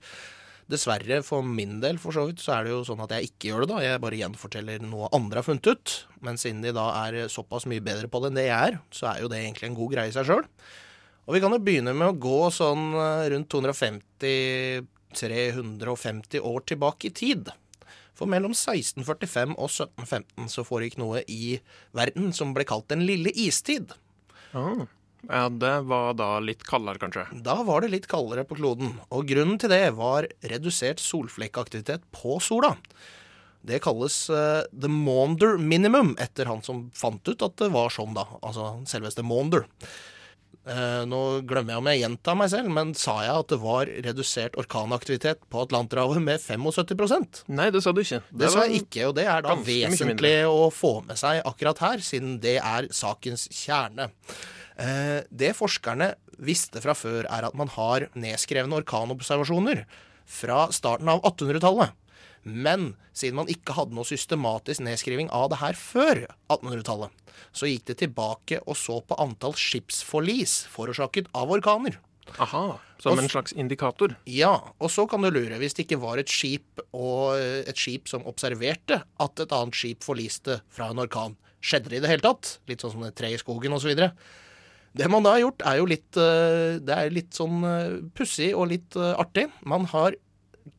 Dessverre, 0.66 1.20
for 1.22 1.46
min 1.46 1.76
del 1.82 2.00
for 2.02 2.16
så 2.16 2.24
vidt, 2.26 2.40
så 2.42 2.56
er 2.56 2.66
det 2.66 2.72
jo 2.72 2.80
sånn 2.88 3.04
at 3.04 3.12
jeg 3.14 3.28
ikke 3.28 3.52
gjør 3.52 3.62
det, 3.62 3.68
da. 3.70 3.82
Jeg 3.84 4.02
bare 4.02 4.18
gjenforteller 4.18 4.82
noe 4.82 5.10
andre 5.14 5.38
har 5.38 5.46
funnet 5.46 5.70
ut. 5.70 5.94
Men 6.26 6.40
siden 6.42 6.64
de 6.64 6.72
da 6.74 6.88
er 7.04 7.30
såpass 7.30 7.68
mye 7.70 7.84
bedre 7.84 8.10
på 8.10 8.22
det 8.22 8.32
enn 8.32 8.40
det 8.40 8.48
jeg 8.48 8.72
er, 8.72 8.80
så 8.90 9.12
er 9.12 9.22
jo 9.22 9.30
det 9.30 9.44
egentlig 9.44 9.70
en 9.70 9.78
god 9.78 9.94
greie 9.94 10.10
i 10.10 10.16
seg 10.16 10.26
sjøl. 10.26 10.42
Og 11.26 11.34
vi 11.34 11.42
kan 11.42 11.54
jo 11.54 11.62
begynne 11.62 11.94
med 11.94 12.10
å 12.10 12.18
gå 12.22 12.40
sånn 12.54 12.90
eh, 12.94 13.28
rundt 13.34 13.50
250 13.54 14.92
350 15.16 16.42
år 16.44 16.60
tilbake 16.68 17.08
i 17.08 17.14
tid. 17.14 17.48
For 18.16 18.28
mellom 18.30 18.54
1645 18.56 19.54
og 19.56 19.68
1715 19.68 20.50
så 20.52 20.64
foregikk 20.64 20.98
noe 21.00 21.22
i 21.28 21.58
verden 21.96 22.32
som 22.36 22.54
ble 22.56 22.64
kalt 22.68 22.88
den 22.92 23.04
lille 23.08 23.32
istid. 23.32 23.92
Ah. 24.56 24.86
Ja, 25.26 25.48
det 25.50 25.74
var 25.90 26.14
da 26.18 26.30
litt 26.44 26.62
kaldere, 26.68 27.00
kanskje? 27.02 27.26
Da 27.44 27.58
var 27.66 27.82
det 27.82 27.92
litt 27.94 28.08
kaldere 28.10 28.44
på 28.46 28.58
kloden, 28.60 28.94
og 29.10 29.26
grunnen 29.28 29.58
til 29.58 29.72
det 29.72 29.90
var 29.98 30.28
redusert 30.46 31.02
solflekkaktivitet 31.02 32.04
på 32.14 32.38
sola. 32.44 32.76
Det 33.66 33.80
kalles 33.82 34.18
uh, 34.30 34.62
the 34.70 34.90
Maunder 34.90 35.56
minimum, 35.58 36.14
etter 36.22 36.46
han 36.46 36.62
som 36.62 36.86
fant 36.94 37.26
ut 37.26 37.42
at 37.42 37.56
det 37.58 37.72
var 37.74 37.90
sånn, 37.90 38.14
da. 38.14 38.28
Altså 38.38 38.76
selveste 38.86 39.24
Maunder. 39.26 39.66
Uh, 40.66 41.02
nå 41.06 41.20
glemmer 41.46 41.74
jeg 41.74 41.78
om 41.78 41.88
jeg 41.90 42.00
gjentar 42.00 42.38
meg 42.38 42.50
selv, 42.50 42.70
men 42.74 42.92
sa 42.98 43.20
jeg 43.22 43.34
at 43.42 43.52
det 43.52 43.58
var 43.62 43.90
redusert 44.06 44.58
orkanaktivitet 44.58 45.44
på 45.50 45.62
Atlanterhavet 45.62 46.18
med 46.22 46.42
75% 46.42 47.44
Nei, 47.54 47.68
det 47.70 47.84
sa 47.84 47.92
du 47.94 48.02
ikke. 48.02 48.18
Det, 48.30 48.50
sa 48.50 48.64
jeg 48.66 48.82
ikke, 48.82 49.04
og 49.10 49.14
det 49.18 49.28
er 49.30 49.46
da 49.46 49.54
vesentlig 49.54 50.34
å 50.50 50.66
få 50.74 50.96
med 51.06 51.18
seg 51.18 51.38
akkurat 51.46 51.82
her, 51.84 52.02
siden 52.02 52.40
det 52.42 52.58
er 52.58 52.90
sakens 52.94 53.46
kjerne. 53.54 54.10
Eh, 54.76 55.24
det 55.30 55.54
forskerne 55.56 56.12
visste 56.36 56.82
fra 56.84 56.94
før, 56.96 57.24
er 57.24 57.48
at 57.48 57.56
man 57.56 57.70
har 57.76 58.08
nedskrevne 58.16 58.82
orkanobservasjoner 58.82 59.84
fra 60.26 60.66
starten 60.74 61.08
av 61.08 61.22
1800-tallet. 61.24 61.94
Men 62.46 62.92
siden 63.16 63.40
man 63.40 63.50
ikke 63.50 63.74
hadde 63.74 63.96
noe 63.96 64.06
systematisk 64.06 64.84
nedskriving 64.86 65.30
av 65.34 65.48
det 65.50 65.58
her 65.62 65.78
før 65.78 66.26
1800-tallet, 66.52 67.14
så 67.56 67.70
gikk 67.70 67.88
det 67.90 68.00
tilbake 68.04 68.60
og 68.64 68.76
så 68.78 69.00
på 69.02 69.18
antall 69.22 69.56
skipsforlis 69.58 70.60
forårsaket 70.70 71.32
av 71.34 71.50
orkaner. 71.56 71.98
Aha, 72.42 72.78
som 72.98 73.18
en 73.18 73.28
slags 73.30 73.54
indikator. 73.54 74.16
Ja, 74.26 74.72
og 74.82 74.90
så 74.90 75.06
kan 75.10 75.22
du 75.22 75.30
lure, 75.30 75.58
hvis 75.62 75.76
det 75.78 75.86
ikke 75.86 76.00
var 76.02 76.18
et 76.18 76.30
skip, 76.32 76.82
og 76.90 77.38
eh, 77.38 77.62
et 77.70 77.78
skip 77.78 78.10
som 78.10 78.26
observerte 78.26 78.98
at 79.02 79.42
et 79.42 79.54
annet 79.54 79.78
skip 79.78 80.06
forliste 80.06 80.60
fra 80.74 80.90
en 80.90 81.02
orkan, 81.02 81.36
skjedde 81.62 81.92
det 81.92 82.00
i 82.00 82.02
det 82.04 82.10
hele 82.10 82.26
tatt? 82.26 82.56
Litt 82.70 82.82
sånn 82.82 82.96
som 82.96 83.06
et 83.06 83.16
tre 83.16 83.30
i 83.34 83.38
skogen 83.40 83.74
osv. 83.78 83.94
Det 84.96 85.08
man 85.12 85.24
da 85.26 85.34
har 85.34 85.42
gjort, 85.42 85.64
er 85.68 85.80
jo 85.80 85.88
litt, 85.90 86.16
eh, 86.16 86.78
det 86.80 86.94
er 86.96 87.12
litt 87.12 87.36
sånn 87.36 87.64
eh, 87.68 87.96
pussig 88.16 88.52
og 88.56 88.70
litt 88.72 88.96
eh, 88.96 89.12
artig. 89.20 89.46
Man 89.68 89.84
har 89.92 90.16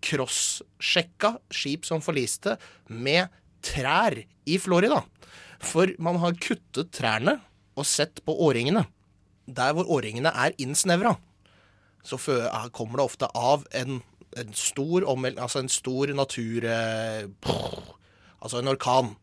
crosssjekka 0.03 1.35
skip 1.53 1.85
som 1.87 2.01
forliste 2.03 2.55
med 2.89 3.29
trær 3.65 4.17
i 4.47 4.57
Florida. 4.61 5.03
For 5.63 5.91
man 6.01 6.19
har 6.21 6.35
kuttet 6.41 6.91
trærne 6.97 7.37
og 7.77 7.85
sett 7.85 8.23
på 8.25 8.33
årringene. 8.47 8.85
Der 9.47 9.73
hvor 9.77 9.87
årringene 9.99 10.33
er 10.33 10.55
innsnevra, 10.61 11.15
så 12.03 12.17
er- 12.33 12.69
kommer 12.73 12.97
det 12.99 13.05
ofte 13.05 13.29
av 13.35 13.65
en, 13.75 14.01
en 14.37 14.53
stor 14.53 15.05
ommel- 15.05 15.37
Altså 15.39 15.59
en 15.61 15.69
stor 15.71 16.07
natur... 16.15 16.65
Altså 18.37 18.59
en 18.61 18.69
orkan. 18.69 19.15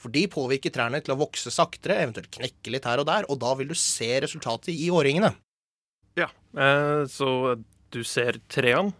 For 0.00 0.12
de 0.14 0.24
påvirker 0.32 0.72
trærne 0.74 1.02
til 1.04 1.14
å 1.14 1.20
vokse 1.20 1.52
saktere, 1.52 1.98
eventuelt 2.00 2.32
knekke 2.32 2.72
litt 2.72 2.88
her 2.88 3.02
og 3.02 3.08
der, 3.10 3.28
og 3.28 3.40
da 3.42 3.52
vil 3.58 3.70
du 3.70 3.76
se 3.78 4.08
resultatet 4.24 4.72
i 4.72 4.88
årringene. 4.94 5.34
Ja, 6.18 6.30
eh, 6.56 7.04
så 7.10 7.58
du 7.92 8.02
ser 8.06 8.40
trærne, 8.50 8.94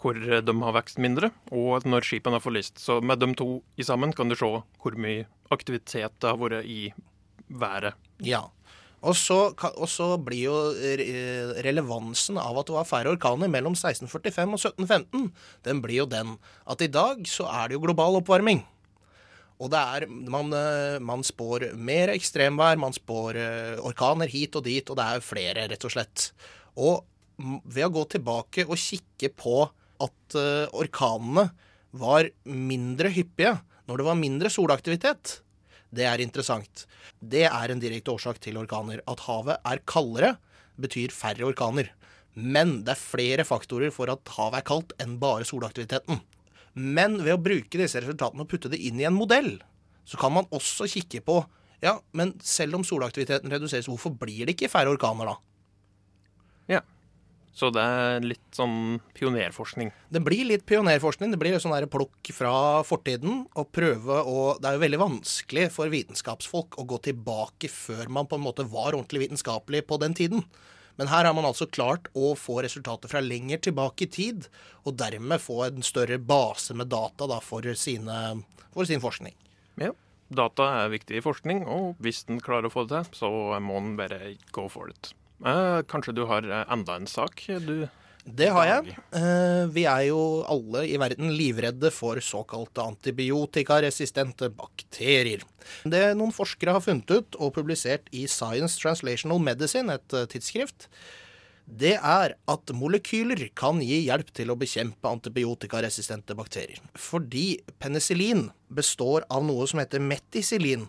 hvor 0.00 0.16
de 0.16 0.54
har 0.64 0.72
vokst 0.72 1.00
mindre, 1.02 1.28
og 1.52 1.84
når 1.84 2.06
skipene 2.08 2.38
har 2.38 2.44
forlist. 2.44 2.80
Så 2.80 3.02
med 3.04 3.20
de 3.20 3.34
to 3.36 3.60
i 3.76 3.84
sammen 3.84 4.14
kan 4.16 4.30
du 4.30 4.36
se 4.38 4.48
hvor 4.48 4.96
mye 4.96 5.26
aktivitet 5.52 6.16
det 6.16 6.30
har 6.30 6.40
vært 6.40 6.64
i 6.64 6.88
været. 7.50 7.98
Ja. 8.24 8.46
Og 9.00 9.16
så, 9.16 9.38
og 9.56 9.88
så 9.88 10.10
blir 10.20 10.42
jo 10.50 10.56
relevansen 11.64 12.36
av 12.40 12.58
at 12.60 12.68
det 12.68 12.74
var 12.76 12.88
færre 12.88 13.14
orkaner 13.14 13.48
mellom 13.48 13.72
1645 13.72 14.56
og 14.56 14.60
1715, 14.60 15.30
den 15.64 15.80
blir 15.80 16.02
jo 16.02 16.10
den 16.10 16.34
at 16.68 16.84
i 16.84 16.90
dag 16.92 17.24
så 17.28 17.48
er 17.48 17.70
det 17.70 17.78
jo 17.78 17.84
global 17.86 18.20
oppvarming. 18.20 18.60
Og 19.60 19.68
det 19.72 19.80
er, 19.80 20.06
man, 20.08 20.52
eh, 20.56 20.96
man 21.04 21.24
spår 21.26 21.70
mer 21.76 22.14
ekstremvær, 22.14 22.80
man 22.80 22.96
spår 22.96 23.38
eh, 23.40 23.82
orkaner 23.84 24.30
hit 24.32 24.56
og 24.56 24.64
dit, 24.64 24.84
og 24.88 24.96
det 24.96 25.06
er 25.06 25.24
flere, 25.24 25.66
rett 25.68 25.84
og 25.84 25.92
slett. 25.92 26.30
Og 26.80 27.04
ved 27.68 27.86
å 27.86 27.92
gå 27.92 28.06
tilbake 28.16 28.64
og 28.66 28.80
kikke 28.80 29.32
på 29.36 29.58
at 30.00 30.38
eh, 30.38 30.64
orkanene 30.72 31.50
var 32.00 32.30
mindre 32.48 33.10
hyppige 33.12 33.58
når 33.90 34.00
det 34.00 34.06
var 34.06 34.18
mindre 34.20 34.50
solaktivitet, 34.52 35.40
det 35.90 36.06
er 36.06 36.22
interessant. 36.22 36.84
Det 37.18 37.48
er 37.48 37.72
en 37.72 37.80
direkte 37.82 38.12
årsak 38.14 38.38
til 38.44 38.60
orkaner. 38.60 39.02
At 39.10 39.24
havet 39.26 39.58
er 39.66 39.82
kaldere, 39.90 40.36
betyr 40.80 41.10
færre 41.10 41.48
orkaner. 41.48 41.90
Men 42.38 42.84
det 42.86 42.94
er 42.94 43.02
flere 43.02 43.44
faktorer 43.44 43.90
for 43.90 44.12
at 44.12 44.30
havet 44.36 44.60
er 44.60 44.68
kaldt 44.70 44.94
enn 45.02 45.18
bare 45.20 45.48
solaktiviteten. 45.48 46.22
Men 46.74 47.18
ved 47.24 47.34
å 47.34 47.42
bruke 47.42 47.80
disse 47.80 48.02
resultatene 48.02 48.44
og 48.44 48.50
putte 48.50 48.70
det 48.72 48.78
inn 48.78 49.00
i 49.00 49.06
en 49.08 49.16
modell, 49.16 49.56
så 50.06 50.18
kan 50.20 50.34
man 50.34 50.48
også 50.54 50.88
kikke 50.90 51.22
på 51.26 51.40
ja, 51.80 51.96
men 52.12 52.34
selv 52.44 52.76
om 52.76 52.84
solaktiviteten 52.84 53.52
reduseres, 53.52 53.88
hvorfor 53.88 54.12
blir 54.20 54.44
det 54.44 54.56
ikke 54.56 54.68
færre 54.68 54.92
orkaner 54.92 55.30
da? 55.30 55.36
Ja. 56.76 56.80
Så 57.56 57.70
det 57.74 57.82
er 57.82 58.22
litt 58.22 58.44
sånn 58.54 59.00
pionerforskning. 59.16 59.90
Det 60.12 60.20
blir 60.22 60.44
litt 60.46 60.66
pionerforskning. 60.68 61.32
Det 61.32 61.40
blir 61.40 61.56
sånn 61.60 61.74
der 61.74 61.88
plukk 61.90 62.30
fra 62.36 62.52
fortiden 62.86 63.46
og 63.58 63.72
prøve 63.74 64.20
å 64.22 64.36
Det 64.60 64.68
er 64.68 64.76
jo 64.76 64.84
veldig 64.84 65.00
vanskelig 65.02 65.66
for 65.74 65.90
vitenskapsfolk 65.90 66.78
å 66.78 66.86
gå 66.86 67.00
tilbake 67.08 67.72
før 67.72 68.12
man 68.12 68.28
på 68.30 68.38
en 68.38 68.44
måte 68.44 68.68
var 68.68 68.92
ordentlig 68.92 69.26
vitenskapelig 69.26 69.82
på 69.88 69.98
den 70.04 70.14
tiden. 70.14 70.44
Men 71.00 71.08
her 71.08 71.24
har 71.24 71.32
man 71.32 71.46
altså 71.48 71.64
klart 71.64 72.10
å 72.12 72.34
få 72.36 72.58
resultater 72.60 73.08
fra 73.08 73.22
lenger 73.24 73.62
tilbake 73.64 74.04
i 74.04 74.08
tid, 74.12 74.50
og 74.84 74.98
dermed 75.00 75.40
få 75.40 75.62
en 75.70 75.86
større 75.86 76.18
base 76.20 76.76
med 76.76 76.90
data 76.92 77.24
da, 77.30 77.38
for, 77.40 77.64
sine, 77.72 78.16
for 78.74 78.84
sin 78.84 79.00
forskning. 79.00 79.32
Ja. 79.80 79.94
Data 80.28 80.66
er 80.82 80.92
viktig 80.92 81.16
i 81.16 81.22
forskning, 81.24 81.64
og 81.64 81.96
hvis 82.04 82.20
den 82.28 82.42
klarer 82.44 82.68
å 82.68 82.74
få 82.74 82.84
det 82.84 83.00
til, 83.08 83.16
så 83.22 83.30
må 83.64 83.80
den 83.80 83.96
bare 83.96 84.34
go 84.52 84.66
for 84.68 84.92
it. 84.92 85.14
Eh, 85.40 85.80
kanskje 85.88 86.18
du 86.20 86.26
har 86.28 86.44
eh, 86.44 86.68
enda 86.68 86.98
en 87.00 87.08
sak 87.08 87.46
du 87.64 87.88
Det 88.24 88.50
har 88.52 88.66
jeg. 88.68 88.96
Eh, 89.16 89.64
vi 89.72 89.86
er 89.88 90.02
jo 90.10 90.20
alle 90.50 90.84
i 90.90 90.98
verden 91.00 91.32
livredde 91.32 91.90
for 91.94 92.20
såkalte 92.24 92.84
antibiotikaresistente 92.84 94.50
bakterier. 94.52 95.42
Det 95.88 96.02
noen 96.18 96.34
forskere 96.34 96.74
har 96.76 96.84
funnet 96.84 97.10
ut 97.10 97.38
og 97.40 97.54
publisert 97.56 98.10
i 98.12 98.26
Science 98.28 98.80
Translational 98.80 99.40
Medicine, 99.40 99.96
et 99.96 100.16
eh, 100.16 100.28
tidsskrift, 100.30 100.88
det 101.70 101.94
er 101.96 102.34
at 102.50 102.72
molekyler 102.74 103.44
kan 103.56 103.78
gi 103.84 104.00
hjelp 104.08 104.32
til 104.34 104.50
å 104.50 104.58
bekjempe 104.58 105.10
antibiotikaresistente 105.10 106.34
bakterier. 106.36 106.80
Fordi 106.98 107.60
penicillin 107.78 108.48
består 108.74 109.24
av 109.30 109.44
noe 109.46 109.68
som 109.70 109.80
heter 109.82 110.02
meticillin. 110.02 110.88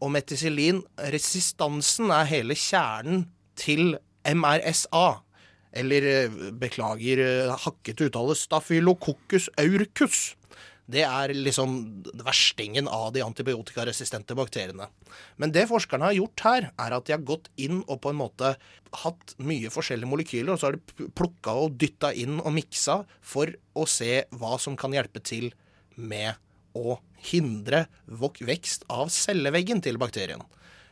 Og 0.00 0.10
meticillinresistansen 0.16 2.10
er 2.14 2.30
hele 2.30 2.56
kjernen 2.58 3.28
til 3.60 3.98
MRSA. 4.24 5.20
Eller 5.74 6.06
eh, 6.06 6.38
beklager 6.54 7.22
eh, 7.24 7.52
hakket 7.66 8.06
uttale 8.06 8.36
Staphylococcus 8.38 9.50
auricus. 9.60 10.32
Det 10.84 11.00
er 11.06 11.32
liksom 11.32 11.78
verstingen 12.26 12.88
av 12.92 13.08
de 13.14 13.22
antibiotikaresistente 13.24 14.36
bakteriene. 14.36 14.90
Men 15.40 15.52
det 15.54 15.64
forskerne 15.70 16.10
har 16.10 16.16
gjort 16.18 16.44
her, 16.44 16.66
er 16.76 16.96
at 16.96 17.06
de 17.08 17.14
har 17.16 17.24
gått 17.24 17.48
inn 17.56 17.80
og 17.86 18.02
på 18.04 18.12
en 18.12 18.20
måte 18.20 18.52
hatt 19.00 19.34
mye 19.40 19.72
forskjellige 19.72 20.10
molekyler, 20.10 20.52
og 20.52 20.60
så 20.60 20.68
har 20.68 20.76
de 20.76 21.08
plukka 21.16 21.56
og 21.62 21.78
dytta 21.80 22.12
inn 22.12 22.36
og 22.36 22.52
miksa 22.58 23.00
for 23.24 23.50
å 23.72 23.86
se 23.88 24.26
hva 24.36 24.58
som 24.60 24.76
kan 24.78 24.92
hjelpe 24.94 25.24
til 25.24 25.50
med 25.96 26.36
å 26.76 26.98
hindre 27.30 27.86
vekst 28.04 28.84
av 28.92 29.08
celleveggen 29.14 29.80
til 29.84 29.96
bakterien. 30.00 30.42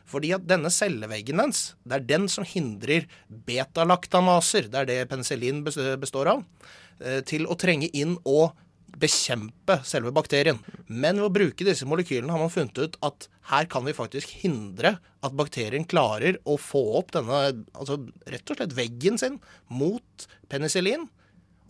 Fordi 0.09 0.33
at 0.35 0.47
denne 0.47 0.71
celleveggen 0.73 1.39
dens, 1.39 1.73
det 1.87 1.97
er 1.97 2.09
den 2.09 2.27
som 2.31 2.47
hindrer 2.47 3.07
betalaktamaser, 3.47 4.67
det 4.71 4.83
er 4.83 4.89
det 4.89 4.99
penicillin 5.11 5.63
består 5.63 6.33
av, 6.35 6.43
eh, 6.99 7.21
til 7.21 7.47
å 7.47 7.57
trenge 7.59 7.89
inn 7.93 8.17
og 8.23 8.51
bekjempe 8.99 9.79
selve 9.87 10.11
bakterien. 10.13 10.59
Men 10.87 11.17
ved 11.17 11.27
å 11.27 11.33
bruke 11.33 11.65
disse 11.65 11.87
molekylene 11.89 12.33
har 12.33 12.41
man 12.41 12.53
funnet 12.53 12.77
ut 12.77 12.97
at 13.05 13.27
her 13.49 13.65
kan 13.71 13.85
vi 13.87 13.95
faktisk 13.95 14.35
hindre 14.43 14.97
at 15.23 15.35
bakterien 15.37 15.87
klarer 15.89 16.37
å 16.45 16.59
få 16.61 16.83
opp 16.99 17.11
denne, 17.15 17.65
altså 17.73 17.99
rett 18.29 18.53
og 18.53 18.59
slett 18.59 18.77
veggen 18.77 19.19
sin 19.19 19.39
mot 19.71 20.27
penicillin, 20.51 21.07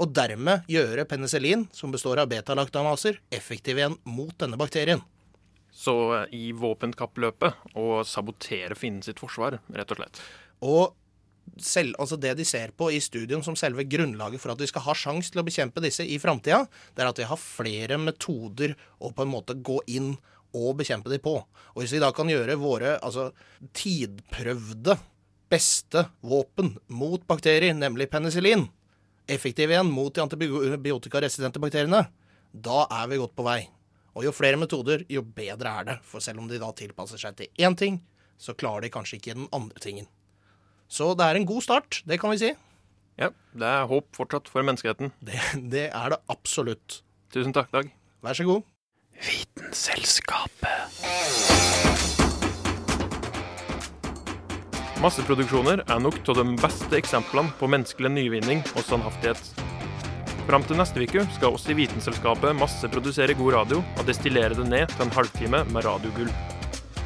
og 0.01 0.11
dermed 0.11 0.65
gjøre 0.71 1.05
penicillin, 1.07 1.67
som 1.71 1.93
består 1.93 2.23
av 2.23 2.31
betalaktamaser, 2.31 3.19
effektiv 3.31 3.79
igjen 3.79 3.97
mot 4.09 4.33
denne 4.41 4.57
bakterien. 4.59 5.03
Så 5.73 5.95
eh, 6.15 6.35
i 6.37 6.51
våpenkappløpet 6.57 7.77
å 7.79 8.03
sabotere 8.07 8.77
fienden 8.77 9.05
sitt 9.05 9.21
forsvar, 9.21 9.59
rett 9.73 9.95
og 9.95 9.99
slett. 10.01 10.21
Og 10.63 10.83
selv, 11.59 11.95
altså 11.99 12.17
det 12.17 12.35
de 12.39 12.45
ser 12.47 12.71
på 12.77 12.89
i 12.93 13.01
studien 13.03 13.43
som 13.45 13.57
selve 13.59 13.85
grunnlaget 13.89 14.41
for 14.41 14.53
at 14.53 14.61
vi 14.61 14.69
skal 14.69 14.85
ha 14.85 14.95
sjanse 14.97 15.33
til 15.33 15.41
å 15.41 15.45
bekjempe 15.47 15.83
disse 15.83 16.05
i 16.05 16.19
framtida, 16.21 16.63
det 16.95 17.03
er 17.03 17.11
at 17.11 17.19
vi 17.19 17.27
har 17.29 17.41
flere 17.41 17.99
metoder 18.01 18.77
å 18.99 19.11
på 19.11 19.25
en 19.25 19.33
måte 19.33 19.57
gå 19.59 19.79
inn 19.91 20.13
og 20.53 20.77
bekjempe 20.79 21.11
de 21.11 21.19
på. 21.21 21.35
Og 21.73 21.81
hvis 21.81 21.95
vi 21.95 22.01
da 22.03 22.11
kan 22.15 22.29
gjøre 22.29 22.59
våre 22.61 22.95
altså, 23.01 23.31
tidprøvde 23.75 24.97
beste 25.53 26.07
våpen 26.25 26.75
mot 26.93 27.21
bakterier, 27.29 27.75
nemlig 27.77 28.09
penicillin, 28.13 28.67
effektiv 29.29 29.73
igjen 29.73 29.91
mot 29.93 30.13
de 30.13 30.23
antibiotikaresistente 30.23 31.61
bakteriene, 31.61 32.05
da 32.53 32.85
er 33.01 33.09
vi 33.09 33.21
godt 33.21 33.35
på 33.37 33.45
vei. 33.45 33.61
Og 34.13 34.27
jo 34.27 34.33
flere 34.35 34.59
metoder, 34.61 35.05
jo 35.09 35.23
bedre 35.25 35.71
er 35.79 35.87
det. 35.87 35.95
For 36.05 36.21
selv 36.21 36.43
om 36.43 36.49
de 36.49 36.59
da 36.61 36.69
tilpasser 36.77 37.21
seg 37.21 37.37
til 37.39 37.49
én 37.65 37.77
ting, 37.77 38.01
så 38.37 38.53
klarer 38.57 38.85
de 38.85 38.91
kanskje 38.93 39.17
ikke 39.17 39.33
den 39.37 39.47
andre 39.55 39.81
tingen. 39.81 40.07
Så 40.91 41.13
det 41.17 41.25
er 41.25 41.39
en 41.39 41.49
god 41.49 41.63
start, 41.65 42.03
det 42.05 42.19
kan 42.21 42.33
vi 42.33 42.41
si. 42.43 42.51
Ja, 43.17 43.29
det 43.57 43.69
er 43.69 43.89
håp 43.89 44.09
fortsatt 44.17 44.49
for 44.49 44.65
menneskeheten. 44.65 45.13
Det, 45.21 45.39
det 45.73 45.87
er 45.89 46.13
det 46.13 46.21
absolutt. 46.29 47.01
Tusen 47.33 47.53
takk, 47.55 47.71
Dag. 47.73 47.89
Vær 48.25 48.37
så 48.37 48.45
god. 48.45 48.61
Vitenselskapet. 49.23 51.01
Masseproduksjoner 55.03 55.81
er 55.83 55.99
nok 55.99 56.21
av 56.31 56.37
de 56.39 56.45
beste 56.61 56.95
eksemplene 56.95 57.51
på 57.59 57.67
menneskelig 57.67 58.13
nyvinning 58.13 58.61
og 58.71 58.85
standhaftighet. 58.85 59.72
Fram 60.43 60.63
til 60.67 60.75
neste 60.75 60.99
uke 60.99 61.23
skal 61.37 61.55
oss 61.55 61.69
i 61.71 61.75
Vitenselskapet 61.77 62.57
masseprodusere 62.59 63.35
god 63.39 63.53
radio 63.55 63.79
og 63.79 64.07
destillere 64.07 64.57
det 64.57 64.65
ned 64.67 64.91
til 64.91 65.05
en 65.05 65.13
halvtime 65.15 65.61
med 65.71 65.85
radiogull. 65.87 66.31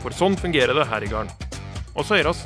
For 0.01 0.15
sånn 0.15 0.37
fungerer 0.39 0.73
det 0.73 0.87
her 0.89 1.05
i 1.05 1.11
gården. 1.11 1.29
Og 1.93 2.05
så 2.05 2.17
høres. 2.17 2.41